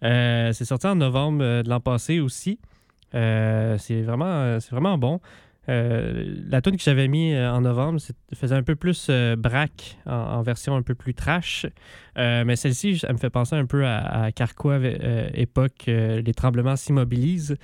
c'est 0.00 0.64
sorti 0.64 0.86
en 0.86 0.94
novembre 0.94 1.40
de 1.64 1.68
l'an 1.68 1.80
passé 1.80 2.20
aussi. 2.20 2.60
c'est 3.10 4.02
vraiment, 4.02 4.60
c'est 4.60 4.70
vraiment 4.70 4.96
bon. 4.96 5.18
Euh, 5.68 6.34
la 6.48 6.60
tune 6.60 6.76
que 6.76 6.82
j'avais 6.82 7.08
mis 7.08 7.32
euh, 7.32 7.50
en 7.50 7.62
novembre 7.62 7.98
faisait 8.34 8.54
un 8.54 8.62
peu 8.62 8.76
plus 8.76 9.06
euh, 9.08 9.34
braque 9.34 9.96
en, 10.04 10.42
version 10.42 10.76
un 10.76 10.82
peu 10.82 10.94
plus 10.94 11.14
trash. 11.14 11.66
mais 12.16 12.56
celle-ci, 12.56 13.00
elle 13.06 13.14
me 13.14 13.18
fait 13.18 13.30
penser 13.30 13.56
un 13.56 13.66
peu 13.66 13.86
à, 13.86 14.24
à 14.24 14.32
Carquois 14.32 14.78
époque 15.34 15.84
Les 15.86 16.34
tremblements 16.34 16.76
s'immobilisent. 16.76 17.56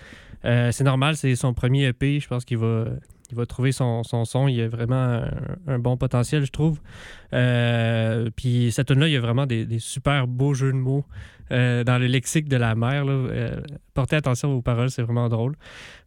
c'est 0.43 0.85
normal, 0.85 1.17
c'est 1.17 1.35
son 1.37 1.53
premier 1.55 1.87
EP. 1.87 2.21
Je 2.21 2.29
pense 2.29 2.45
qu'il 2.45 2.59
va, 2.59 2.87
il 3.31 3.37
va 3.37 3.47
trouver 3.47 3.73
son, 3.73 4.03
son, 4.03 4.49
Il 4.49 4.61
a 4.61 4.69
vraiment 4.69 5.23
un, 5.67 5.79
bon 5.79 5.97
potentiel, 5.97 6.45
je 6.45 6.53
trouve. 6.53 6.81
puis 8.37 8.73
cette 8.73 8.89
tune-là, 8.89 9.09
il 9.09 9.13
y 9.13 9.17
a 9.17 9.21
vraiment 9.21 9.47
des, 9.47 9.79
super 9.79 10.27
beaux 10.27 10.55
jeux 10.55 10.73
de 10.73 10.79
mots. 10.79 11.05
Euh, 11.53 11.83
dans 11.83 11.99
le 11.99 12.07
lexique 12.07 12.49
de 12.49 12.57
la 12.57 12.77
mère. 12.77 13.05
Euh, 13.09 13.61
portez 13.95 14.15
attention 14.15 14.55
aux 14.55 14.63
paroles, 14.63 14.91
c'est 14.91 15.03
vraiment 15.03 15.29
drôle. 15.29 15.57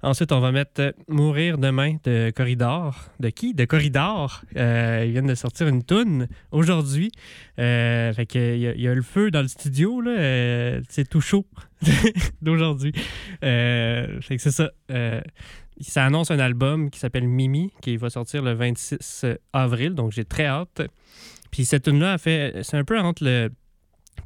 Ensuite, 0.02 0.32
on 0.32 0.40
va 0.40 0.54
mettre 0.54 0.82
euh, 0.82 0.92
Mourir 1.10 1.58
demain 1.58 1.98
de 2.06 2.32
Corridor. 2.34 3.10
De 3.20 3.30
qui? 3.30 3.54
De 3.54 3.66
Corridor. 3.66 4.44
ils 4.56 5.12
viennent 5.12 5.28
de 5.28 5.36
sortir 5.36 5.68
une 5.68 5.84
toune 5.84 6.28
aujourd'hui. 6.52 7.12
fait 7.58 8.26
qu'il 8.28 8.56
y, 8.56 8.82
y, 8.82 8.88
a 8.88 8.96
le 8.96 9.02
feu 9.02 9.32
dans 9.32 9.42
le 9.42 9.50
studio. 9.50 10.02
c'est 10.90 11.10
tout 11.10 11.22
chaud 11.22 11.46
d'aujourd'hui. 12.42 12.94
fait 13.42 14.20
que 14.30 14.38
c'est 14.38 14.52
ça. 14.52 14.72
ça 15.82 16.06
annonce 16.06 16.32
un 16.32 16.40
album 16.40 16.90
qui 16.90 17.00
s'appelle 17.00 17.28
Mimi, 17.28 17.74
qui 17.82 17.98
va 17.98 18.10
sortir 18.10 18.44
le 18.44 18.54
26 18.54 19.26
avril. 19.52 19.94
Donc, 19.94 20.14
j'ai 20.14 20.26
très 20.26 20.46
hâte. 20.46 20.84
Puis 21.52 21.66
cette 21.66 21.84
tune-là, 21.84 22.18
fait, 22.18 22.62
c'est 22.64 22.78
un 22.78 22.84
peu 22.84 22.98
entre 22.98 23.24
le 23.24 23.52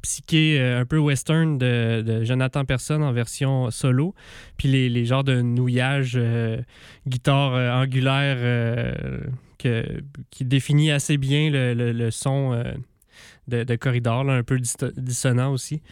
psyché 0.02 0.60
euh, 0.60 0.80
un 0.80 0.84
peu 0.84 0.98
western 0.98 1.58
de, 1.58 2.24
Jonathan 2.24 2.64
Person 2.64 3.02
en 3.02 3.12
version 3.12 3.70
solo, 3.70 4.14
puis 4.56 4.68
les, 4.68 4.88
les 4.88 5.04
genres 5.04 5.24
de 5.24 5.40
nouillage 5.40 6.14
euh, 6.16 6.60
guitare 7.06 7.54
euh, 7.54 7.82
angulaire 7.82 8.38
que, 9.58 10.02
qui 10.30 10.44
définit 10.44 10.90
assez 10.90 11.18
bien 11.18 11.50
le, 11.50 12.10
son 12.10 12.62
de, 13.48 13.76
corridor, 13.76 14.28
un 14.28 14.42
peu 14.42 14.60
dissonant 14.96 15.52
aussi. 15.52 15.82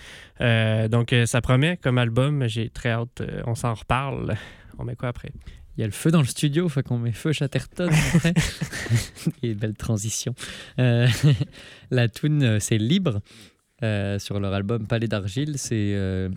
donc 0.41 1.15
ça 1.25 1.41
promet 1.41 1.77
comme 1.77 1.99
album, 1.99 2.47
j'ai 2.47 2.71
très 2.71 2.91
hâte, 2.91 3.23
on 3.47 3.55
s'en 3.55 3.75
reparle. 3.75 4.37
On 4.79 4.85
met 4.85 4.95
quoi 4.95 5.09
après? 5.09 5.33
Il 5.77 5.81
y 5.81 5.85
a 5.85 5.87
le 5.87 5.93
feu 5.93 6.11
dans 6.11 6.21
le 6.21 6.27
studio, 6.27 6.69
fait 6.69 6.83
qu'on 6.83 6.99
met 6.99 7.13
feu 7.13 7.33
Chatterton 7.33 7.91
après. 8.15 8.35
Et 9.43 9.55
belle 9.55 9.75
transition. 9.75 10.35
la 10.79 12.09
tune, 12.09 12.61
c'est 12.61 12.79
libre. 12.79 13.21
Euh, 13.83 14.19
sur 14.19 14.41
leur 14.41 14.55
album 14.55 14.87
Palais 14.87 15.07
d'argile. 15.07 15.59
C'est 15.59 15.93
euh, 15.95 16.31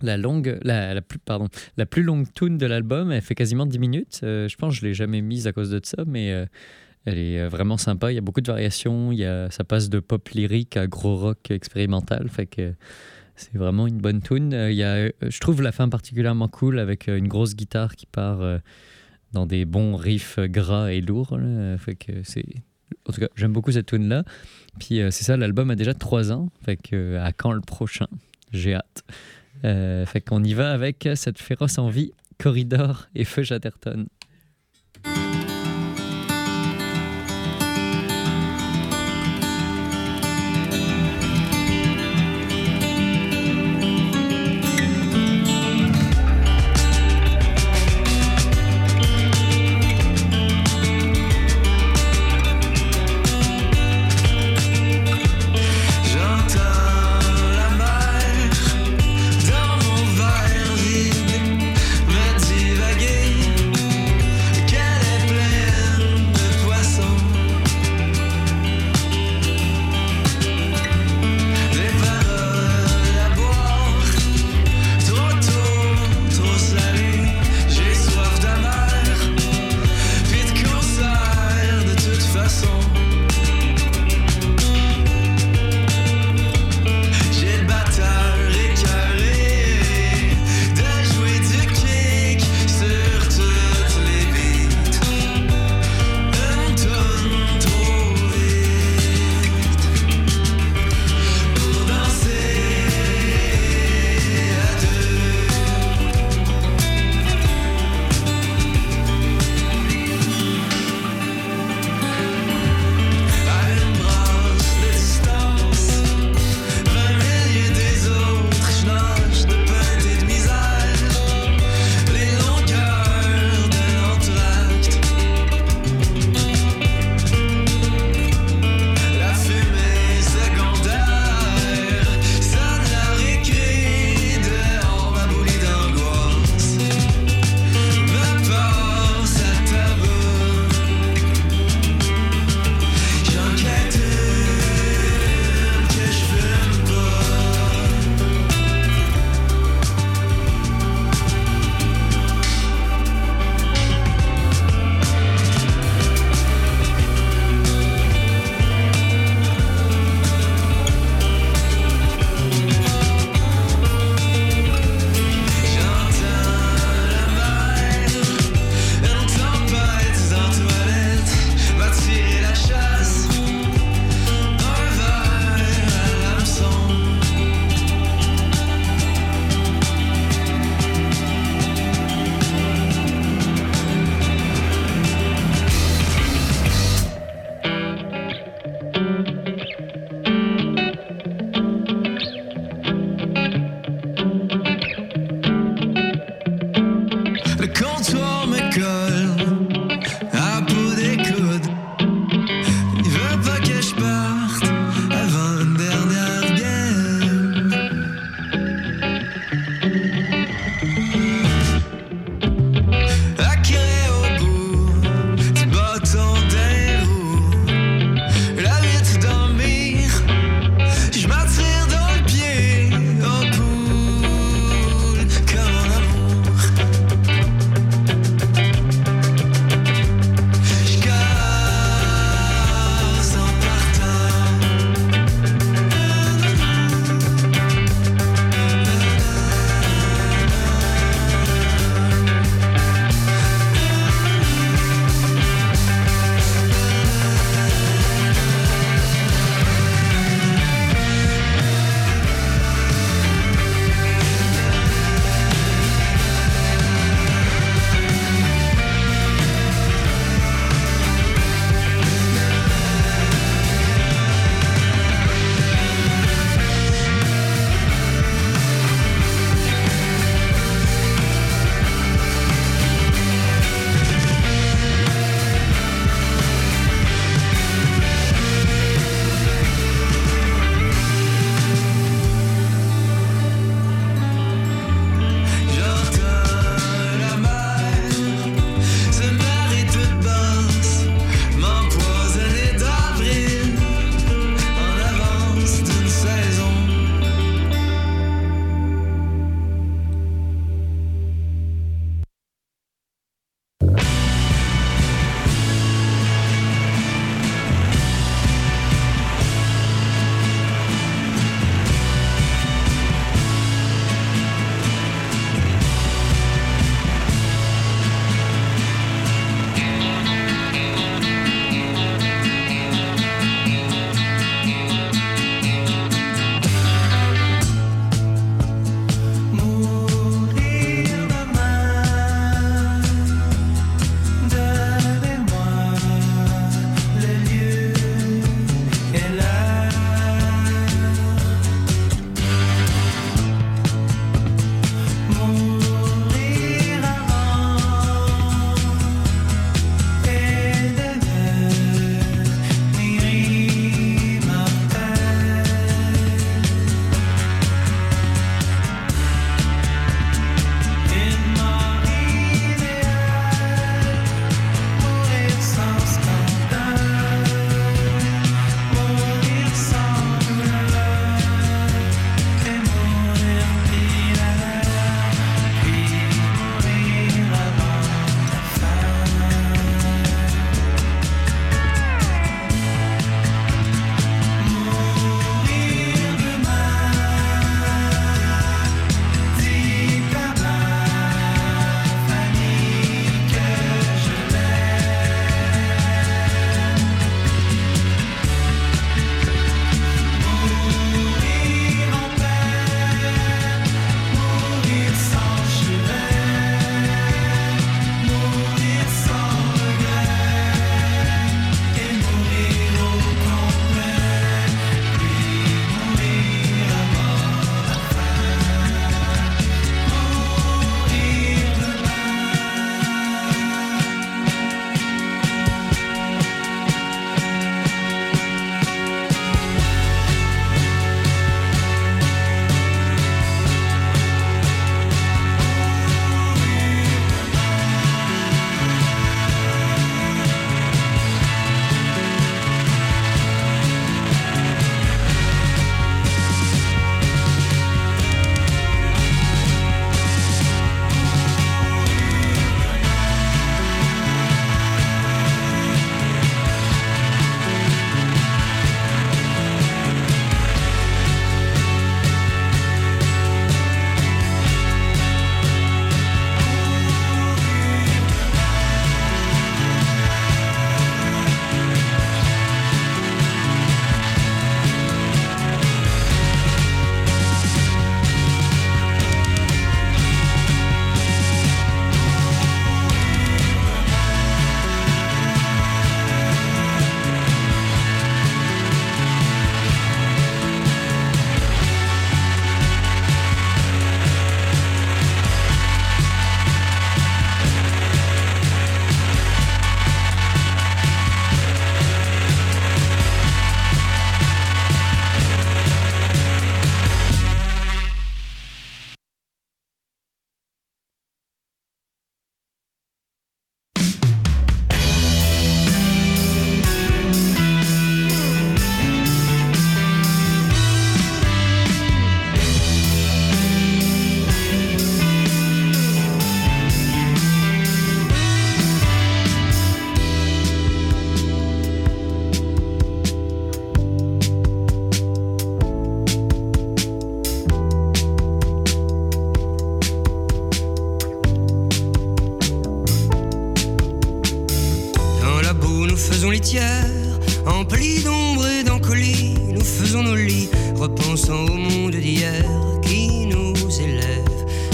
la 0.00 0.16
longue, 0.16 0.58
la, 0.62 1.02
plus, 1.02 1.18
pardon, 1.18 1.48
la 1.76 1.84
plus 1.84 2.02
longue 2.02 2.26
tune 2.32 2.56
de 2.56 2.64
l'album. 2.64 3.12
Elle 3.12 3.20
fait 3.20 3.34
quasiment 3.34 3.66
10 3.66 3.78
minutes. 3.78 4.20
Euh, 4.22 4.48
je 4.48 4.56
pense 4.56 4.74
que 4.74 4.80
je 4.80 4.86
l'ai 4.86 4.94
jamais 4.94 5.20
mise 5.20 5.46
à 5.46 5.52
cause 5.52 5.68
de 5.68 5.80
ça, 5.84 6.04
mais 6.06 6.28
elle 7.04 7.18
est 7.18 7.46
vraiment 7.46 7.76
sympa. 7.76 8.10
Il 8.10 8.14
y 8.14 8.18
a 8.18 8.22
beaucoup 8.22 8.40
de 8.40 8.50
variations. 8.50 9.12
Il 9.12 9.18
y 9.18 9.26
a, 9.26 9.50
ça 9.50 9.64
passe 9.64 9.90
de 9.90 10.00
pop 10.00 10.26
lyrique 10.30 10.78
à 10.78 10.86
gros 10.86 11.16
rock 11.16 11.50
expérimental. 11.50 12.28
Fait 12.30 12.46
que 12.46 12.72
c'est 13.36 13.56
vraiment 13.56 13.86
une 13.86 13.98
bonne 13.98 14.22
tune. 14.22 14.52
Il 14.70 14.76
y 14.76 14.82
a, 14.82 15.10
je 15.20 15.40
trouve 15.40 15.60
la 15.60 15.72
fin 15.72 15.90
particulièrement 15.90 16.48
cool 16.48 16.78
avec 16.78 17.08
une 17.08 17.28
grosse 17.28 17.54
guitare 17.54 17.96
qui 17.96 18.06
part 18.06 18.40
dans 19.32 19.44
des 19.44 19.66
bons 19.66 19.94
riffs 19.96 20.38
gras 20.38 20.90
et 20.90 21.02
lourds. 21.02 21.38
Fait 21.78 21.96
que 21.96 22.22
c'est 22.22 22.46
en 23.08 23.12
tout 23.12 23.20
cas, 23.20 23.28
j'aime 23.36 23.52
beaucoup 23.52 23.72
cette 23.72 23.86
tune-là. 23.86 24.24
Puis 24.78 25.00
euh, 25.00 25.10
c'est 25.10 25.24
ça, 25.24 25.36
l'album 25.36 25.70
a 25.70 25.76
déjà 25.76 25.94
trois 25.94 26.32
ans. 26.32 26.48
Fait 26.64 26.76
que 26.76 26.96
euh, 26.96 27.24
à 27.24 27.32
quand 27.32 27.52
le 27.52 27.60
prochain? 27.60 28.08
J'ai 28.52 28.74
hâte. 28.74 29.04
Euh, 29.64 30.06
fait 30.06 30.20
qu'on 30.20 30.42
y 30.42 30.54
va 30.54 30.72
avec 30.72 31.08
cette 31.14 31.38
féroce 31.38 31.78
envie, 31.78 32.12
Corridor 32.38 33.08
et 33.14 33.24
Feu 33.24 33.42
Chatterton. 33.42 34.06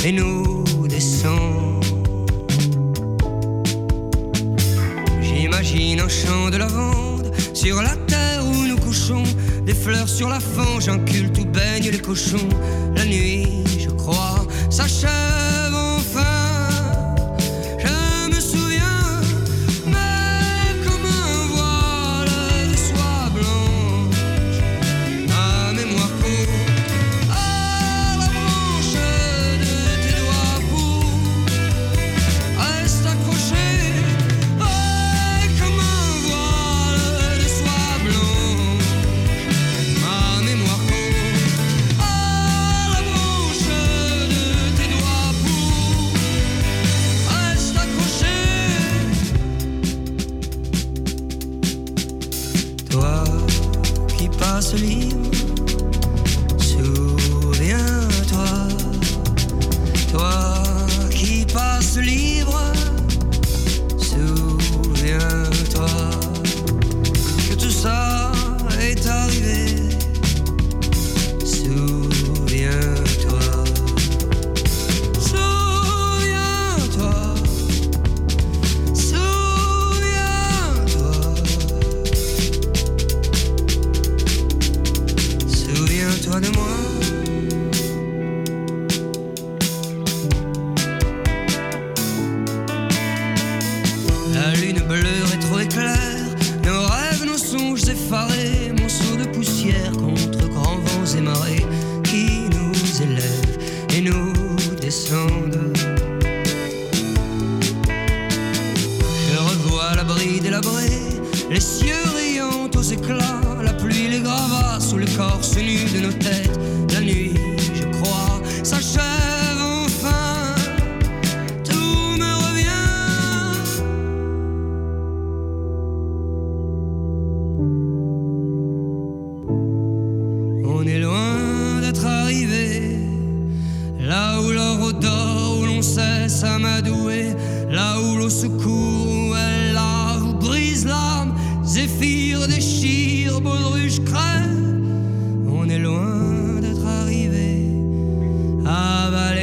et 0.09 0.13
nous 0.13 0.65
descend. 0.89 1.85
J'imagine 5.21 6.01
un 6.01 6.09
champ 6.09 6.49
de 6.49 6.57
lavande 6.57 7.31
sur 7.53 7.83
la 7.83 7.95
terre 8.07 8.43
où 8.47 8.67
nous 8.67 8.79
couchons, 8.79 9.23
des 9.67 9.75
fleurs 9.75 10.09
sur 10.09 10.31
la 10.31 10.41
fange, 10.41 10.89
un 10.89 10.99
culte 11.01 11.39
où 11.39 11.45
baignent 11.45 11.91
les 11.91 11.99
cochons. 11.99 12.49
La 12.95 13.05
nuit, 13.05 13.65
je 13.79 13.91
crois, 13.91 14.47
s'achève 14.71 15.18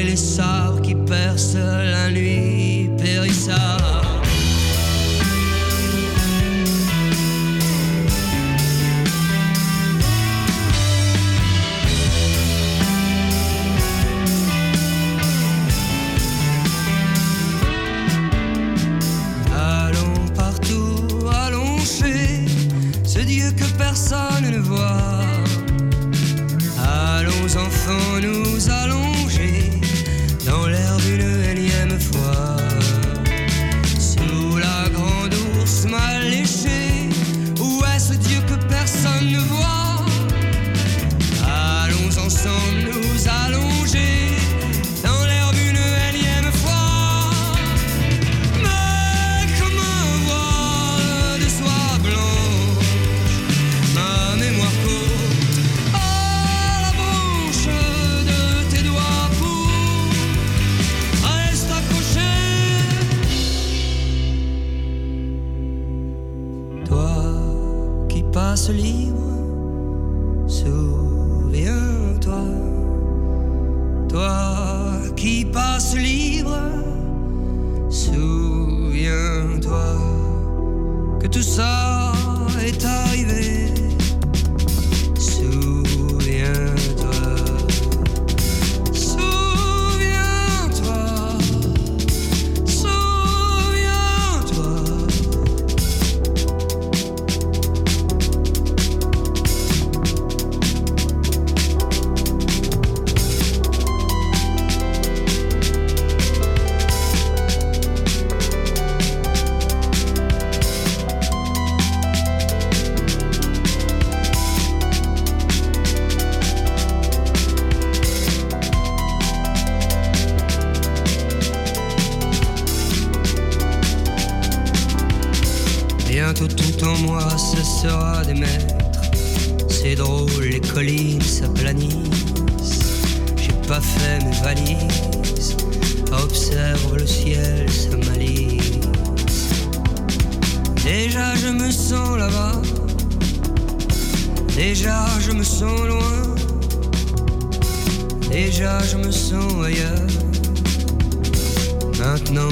les 0.06 0.16
sabres 0.16 0.82
qui 0.82 0.94
percent 0.94 1.58
la 1.58 2.12
nuit 2.12 2.90
périssable. 2.98 3.95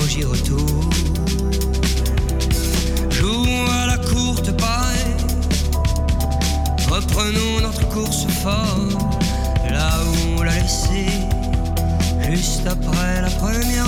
J'y 0.08 0.24
retourne. 0.24 0.90
Jouons 3.10 3.66
à 3.82 3.88
la 3.88 3.98
courte 3.98 4.52
paille, 4.56 5.18
reprenons 6.90 7.60
notre 7.62 7.90
course 7.90 8.26
fort, 8.44 9.12
là 9.70 9.90
où 10.06 10.40
on 10.40 10.44
l'a 10.44 10.56
laissé, 10.56 11.06
juste 12.30 12.66
après 12.66 13.22
la 13.22 13.30
première 13.30 13.83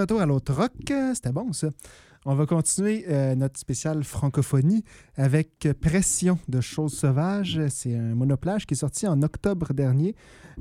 retour 0.00 0.20
à 0.20 0.26
l'autre 0.26 0.52
rock, 0.52 0.72
c'était 1.14 1.32
bon 1.32 1.52
ça. 1.52 1.68
On 2.26 2.34
va 2.34 2.44
continuer 2.44 3.06
euh, 3.08 3.34
notre 3.34 3.58
spécial 3.58 4.04
francophonie 4.04 4.84
avec 5.16 5.66
Pression 5.80 6.38
de 6.50 6.60
Choses 6.60 6.92
Sauvages. 6.92 7.58
C'est 7.70 7.96
un 7.96 8.14
monoplage 8.14 8.66
qui 8.66 8.74
est 8.74 8.76
sorti 8.76 9.06
en 9.06 9.22
octobre 9.22 9.72
dernier. 9.72 10.14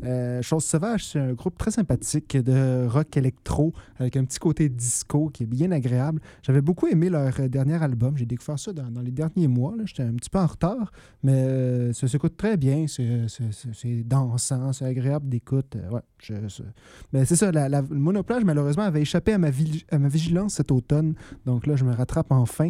Euh, 0.05 0.41
Choses 0.41 0.63
Sauvages, 0.63 1.05
c'est 1.05 1.19
un 1.19 1.33
groupe 1.33 1.57
très 1.57 1.71
sympathique 1.71 2.37
de 2.37 2.87
rock 2.87 3.17
électro 3.17 3.73
avec 3.97 4.15
un 4.15 4.23
petit 4.23 4.39
côté 4.39 4.69
disco 4.69 5.29
qui 5.33 5.43
est 5.43 5.47
bien 5.47 5.73
agréable. 5.73 6.21
J'avais 6.43 6.61
beaucoup 6.61 6.87
aimé 6.87 7.09
leur 7.09 7.33
dernier 7.49 7.83
album. 7.83 8.15
J'ai 8.15 8.25
découvert 8.25 8.57
ça 8.57 8.71
dans, 8.71 9.01
les 9.01 9.11
derniers 9.11 9.49
mois. 9.49 9.75
J'étais 9.83 10.03
un 10.03 10.13
petit 10.13 10.29
peu 10.29 10.39
en 10.39 10.47
retard, 10.47 10.93
mais 11.23 11.33
euh, 11.33 11.91
ça 11.91 12.07
s'écoute 12.07 12.37
très 12.37 12.55
bien. 12.55 12.85
C'est- 12.87 14.03
dansant, 14.05 14.71
c'est 14.71 14.85
agréable 14.85 15.27
d'écoute. 15.27 15.75
Euh, 15.75 15.89
ouais, 15.89 17.25
c'est- 17.25 17.35
ça, 17.35 17.51
le 17.51 17.81
monoplage, 17.81 18.45
malheureusement, 18.45 18.83
avait 18.83 19.01
échappé 19.01 19.33
à 19.33 19.37
ma 19.37 19.49
vigilance 19.49 20.53
cet 20.53 20.71
automne. 20.71 21.15
Donc 21.49 21.65
là, 21.65 21.75
je 21.75 21.83
me 21.83 21.93
rattrape 21.93 22.31
enfin. 22.31 22.69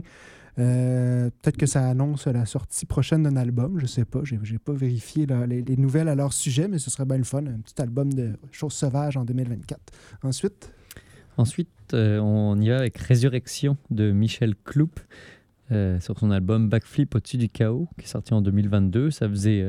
Euh, 0.57 1.29
Peut-être 1.41 1.57
que 1.57 1.65
ça 1.65 1.87
annonce 1.87 2.27
la 2.27 2.45
sortie 2.45 2.85
prochaine 2.85 3.23
d'un 3.23 3.35
album, 3.35 3.79
je 3.79 3.85
sais 3.85 4.05
pas. 4.05 4.21
J'ai 4.23 4.57
pas 4.57 4.73
vérifié 4.73 5.25
les, 5.47 5.61
les 5.61 5.77
nouvelles 5.77 6.07
à 6.07 6.15
leur 6.15 6.33
sujet, 6.33 6.67
mais 6.67 6.79
ce 6.79 6.89
serait 6.89 7.05
bien 7.05 7.17
le 7.17 7.23
fun. 7.23 7.45
Un 7.45 7.59
petit 7.59 7.81
album 7.81 8.11
de 8.13 8.33
choses 8.51 8.73
sauvages 8.73 9.17
en 9.17 9.25
2024. 9.25 9.79
Ensuite, 10.23 10.73
Ensuite, 11.37 11.69
euh, 11.93 12.19
on 12.19 12.59
y 12.59 12.69
va 12.69 12.79
avec 12.79 12.97
Résurrection 12.97 13.77
de 13.91 14.11
Michel 14.11 14.55
Cloup 14.65 14.89
euh, 15.71 15.97
sur 16.01 16.19
son 16.19 16.31
album 16.31 16.67
Backflip 16.67 17.15
au-dessus 17.15 17.37
du 17.37 17.47
chaos, 17.47 17.87
qui 17.97 18.05
est 18.05 18.09
sorti 18.09 18.33
en 18.33 18.41
2022. 18.41 19.11
Ça 19.11 19.29
faisait 19.29 19.65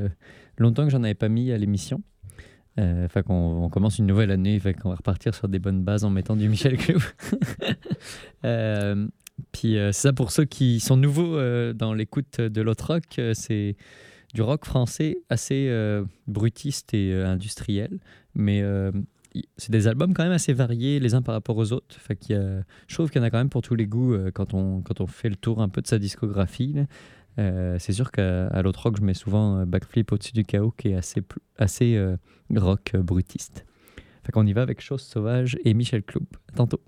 longtemps 0.58 0.84
que 0.84 0.90
j'en 0.90 1.04
avais 1.04 1.14
pas 1.14 1.28
mis 1.28 1.52
à 1.52 1.58
l'émission. 1.58 2.02
Euh, 2.78 3.08
fait 3.08 3.22
qu'on 3.24 3.64
on 3.64 3.68
commence 3.68 3.98
une 3.98 4.06
nouvelle 4.06 4.30
année, 4.30 4.58
fait 4.60 4.74
qu'on 4.74 4.90
va 4.90 4.94
repartir 4.94 5.34
sur 5.34 5.48
des 5.48 5.58
bonnes 5.58 5.82
bases 5.82 6.04
en 6.04 6.10
mettant 6.10 6.36
du 6.36 6.48
Michel 6.48 6.76
Cloup. 6.76 7.02
Euh, 8.46 9.06
Puis 9.52 9.76
euh, 9.76 9.92
c'est 9.92 10.08
ça 10.08 10.12
pour 10.14 10.30
ceux 10.30 10.46
qui 10.46 10.80
sont 10.80 10.96
nouveaux 10.96 11.36
euh, 11.36 11.74
dans 11.74 11.92
l'écoute 11.92 12.40
de 12.40 12.62
l'autre 12.62 12.86
rock, 12.86 13.04
euh, 13.18 13.34
c'est 13.34 13.76
du 14.32 14.42
rock 14.42 14.64
français 14.64 15.18
assez 15.28 15.66
euh, 15.68 16.04
brutiste 16.26 16.94
et 16.94 17.12
euh, 17.12 17.26
industriel, 17.26 17.98
mais 18.34 18.62
euh, 18.62 18.92
c'est 19.56 19.70
des 19.70 19.86
albums 19.86 20.14
quand 20.14 20.22
même 20.22 20.32
assez 20.32 20.52
variés 20.52 21.00
les 21.00 21.14
uns 21.14 21.22
par 21.22 21.34
rapport 21.34 21.56
aux 21.56 21.72
autres. 21.72 21.98
Je 22.08 22.94
trouve 22.94 23.10
qu'il 23.10 23.20
y 23.20 23.24
en 23.24 23.26
a 23.26 23.30
quand 23.30 23.38
même 23.38 23.50
pour 23.50 23.62
tous 23.62 23.74
les 23.74 23.86
goûts 23.86 24.14
euh, 24.14 24.30
quand, 24.32 24.54
on, 24.54 24.82
fait 25.06 25.28
le 25.28 25.36
tour 25.36 25.62
un 25.62 25.68
peu 25.68 25.82
de 25.82 25.86
sa 25.86 25.98
discographie. 25.98 26.76
Euh, 27.38 27.76
c'est 27.78 27.92
sûr 27.92 28.10
qu'à 28.10 28.62
l'autre 28.62 28.82
rock, 28.82 28.96
je 28.98 29.04
mets 29.04 29.14
souvent 29.14 29.58
euh, 29.58 29.64
Backflip 29.64 30.12
au-dessus 30.12 30.32
du 30.32 30.44
chaos 30.44 30.72
qui 30.76 30.88
est 30.88 30.94
assez, 30.94 31.22
assez 31.58 31.96
euh, 31.96 32.16
rock 32.54 32.96
brutiste. 32.96 33.64
Fait 34.24 34.32
qu'on 34.32 34.46
y 34.46 34.52
va 34.52 34.62
avec 34.62 34.80
Chose 34.80 35.02
Sauvage 35.02 35.56
et 35.64 35.72
Michel 35.74 36.02
Cloub. 36.02 36.26
Tantôt. 36.54 36.80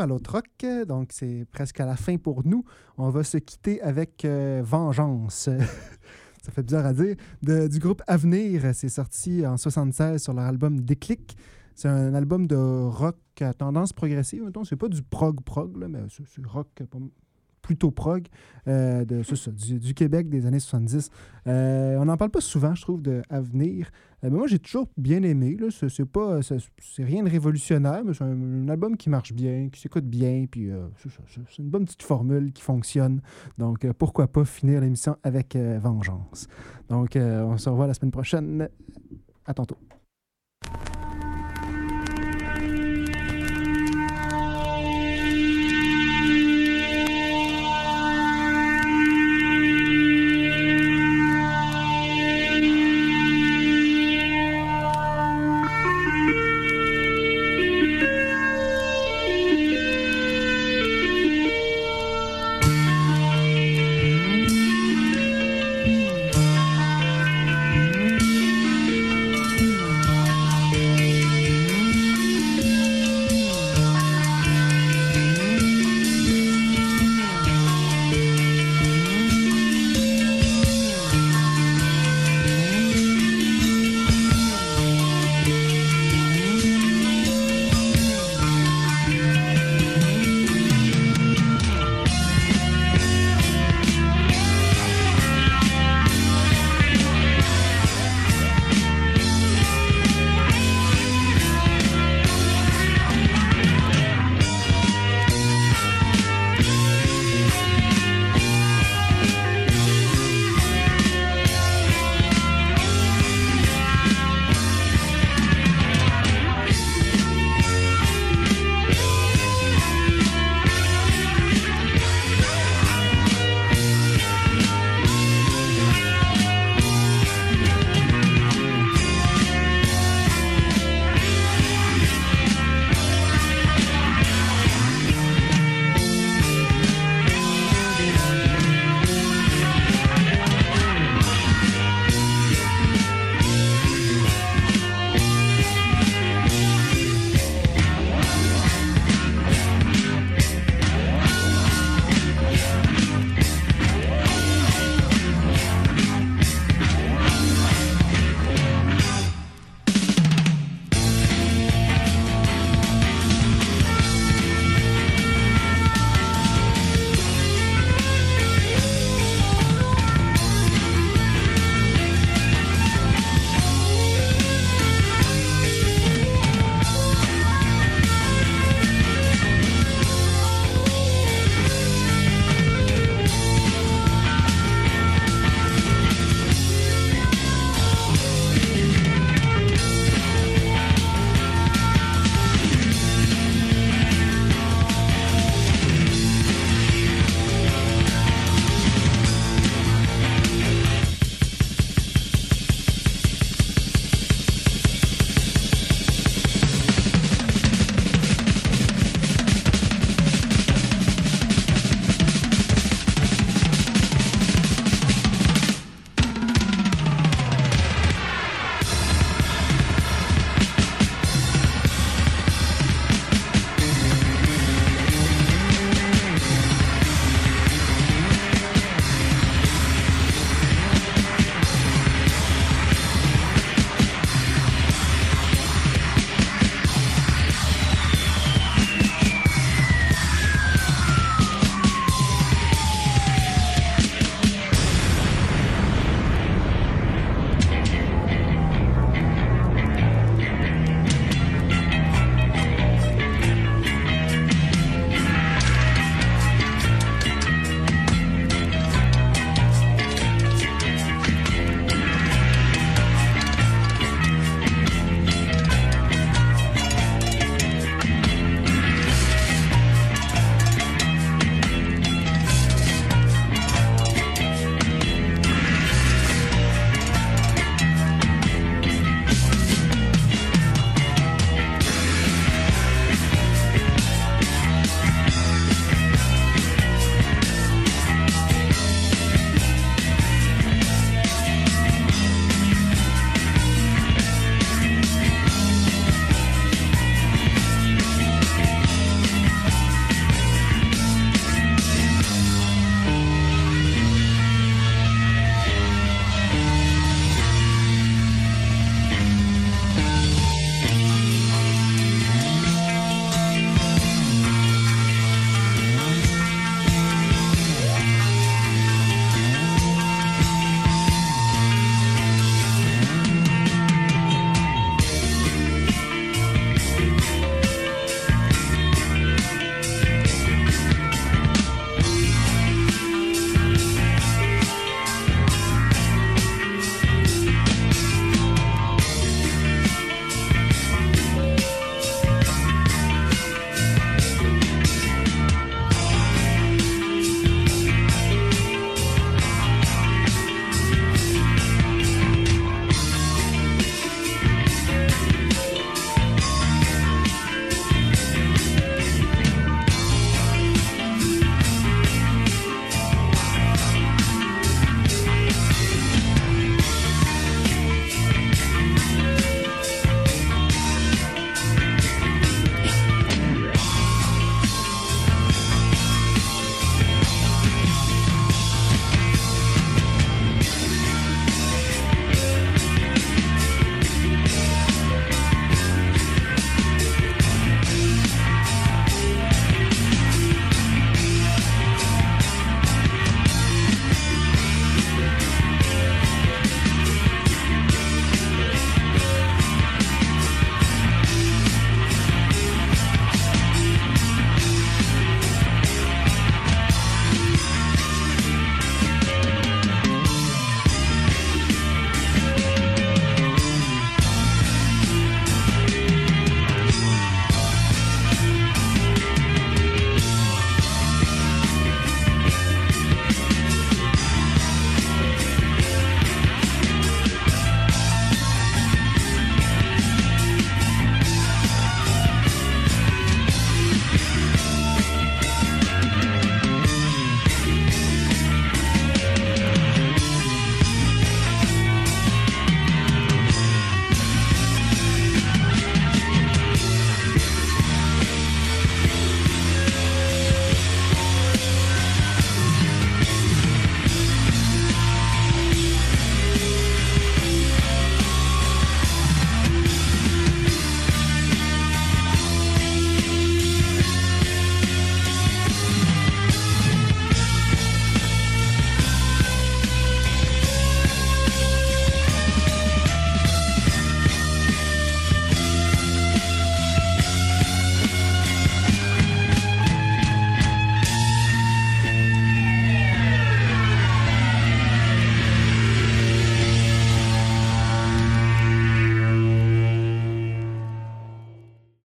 À 0.00 0.06
l'autre 0.06 0.32
rock, 0.32 0.86
donc 0.86 1.10
c'est 1.12 1.44
presque 1.52 1.78
à 1.80 1.86
la 1.86 1.96
fin 1.96 2.16
pour 2.16 2.46
nous. 2.46 2.64
On 2.98 3.10
va 3.10 3.22
se 3.24 3.38
quitter 3.38 3.80
avec 3.82 4.24
euh, 4.24 4.62
Vengeance. 4.64 5.48
Ça 6.42 6.50
fait 6.52 6.62
bizarre 6.62 6.86
à 6.86 6.92
dire. 6.94 7.16
De- 7.42 7.68
du 7.68 7.78
groupe 7.78 8.02
Avenir, 8.06 8.70
c'est 8.74 8.88
sorti 8.88 9.46
en 9.46 9.58
76 9.58 10.22
sur 10.22 10.32
leur 10.32 10.46
album 10.46 10.80
Déclic. 10.80 11.36
C'est 11.74 11.88
un 11.88 12.14
album 12.14 12.46
de 12.46 12.56
rock 12.56 13.16
à 13.40 13.52
tendance 13.52 13.92
progressive. 13.92 14.50
C'est 14.64 14.76
pas 14.76 14.88
du 14.88 15.02
prog-prog, 15.02 15.76
mais 15.88 16.00
c'est 16.08 16.44
rock 16.46 16.68
plutôt 17.70 17.92
prog 17.92 18.26
euh, 18.66 19.04
de, 19.04 19.22
du, 19.78 19.94
Québec 19.94 20.28
des 20.28 20.44
années 20.44 20.58
70. 20.58 21.08
Euh, 21.46 21.96
on 21.98 22.06
n'en 22.06 22.16
parle 22.16 22.32
pas 22.32 22.40
souvent, 22.40 22.74
je 22.74 22.82
trouve, 22.82 23.00
de 23.00 23.22
Avenir. 23.30 23.92
Euh, 24.24 24.28
mais 24.28 24.38
moi, 24.38 24.48
j'ai 24.48 24.58
toujours 24.58 24.88
bien 24.96 25.22
aimé. 25.22 25.56
C'est, 25.70 26.04
pas, 26.04 26.40
rien 26.98 27.22
de 27.22 27.30
révolutionnaire, 27.30 28.02
mais 28.04 28.12
c'est 28.12 28.24
un, 28.24 28.64
un 28.64 28.68
album 28.68 28.96
qui 28.96 29.08
marche 29.08 29.32
bien, 29.32 29.68
qui 29.68 29.80
s'écoute 29.80 30.04
bien. 30.04 30.46
Puis 30.50 30.68
euh, 30.68 30.88
c'est, 30.96 31.58
une 31.60 31.70
bonne 31.70 31.84
petite 31.84 32.02
formule 32.02 32.52
qui 32.52 32.62
fonctionne. 32.62 33.20
Donc, 33.56 33.88
pourquoi 33.92 34.26
pas 34.26 34.44
finir 34.44 34.80
l'émission 34.80 35.16
avec 35.22 35.54
Vengeance. 35.54 36.48
Donc, 36.88 37.16
on 37.16 37.56
se 37.56 37.68
revoit 37.68 37.86
la 37.86 37.94
semaine 37.94 38.10
prochaine. 38.10 38.68
À 39.46 39.54
tantôt. 39.54 39.78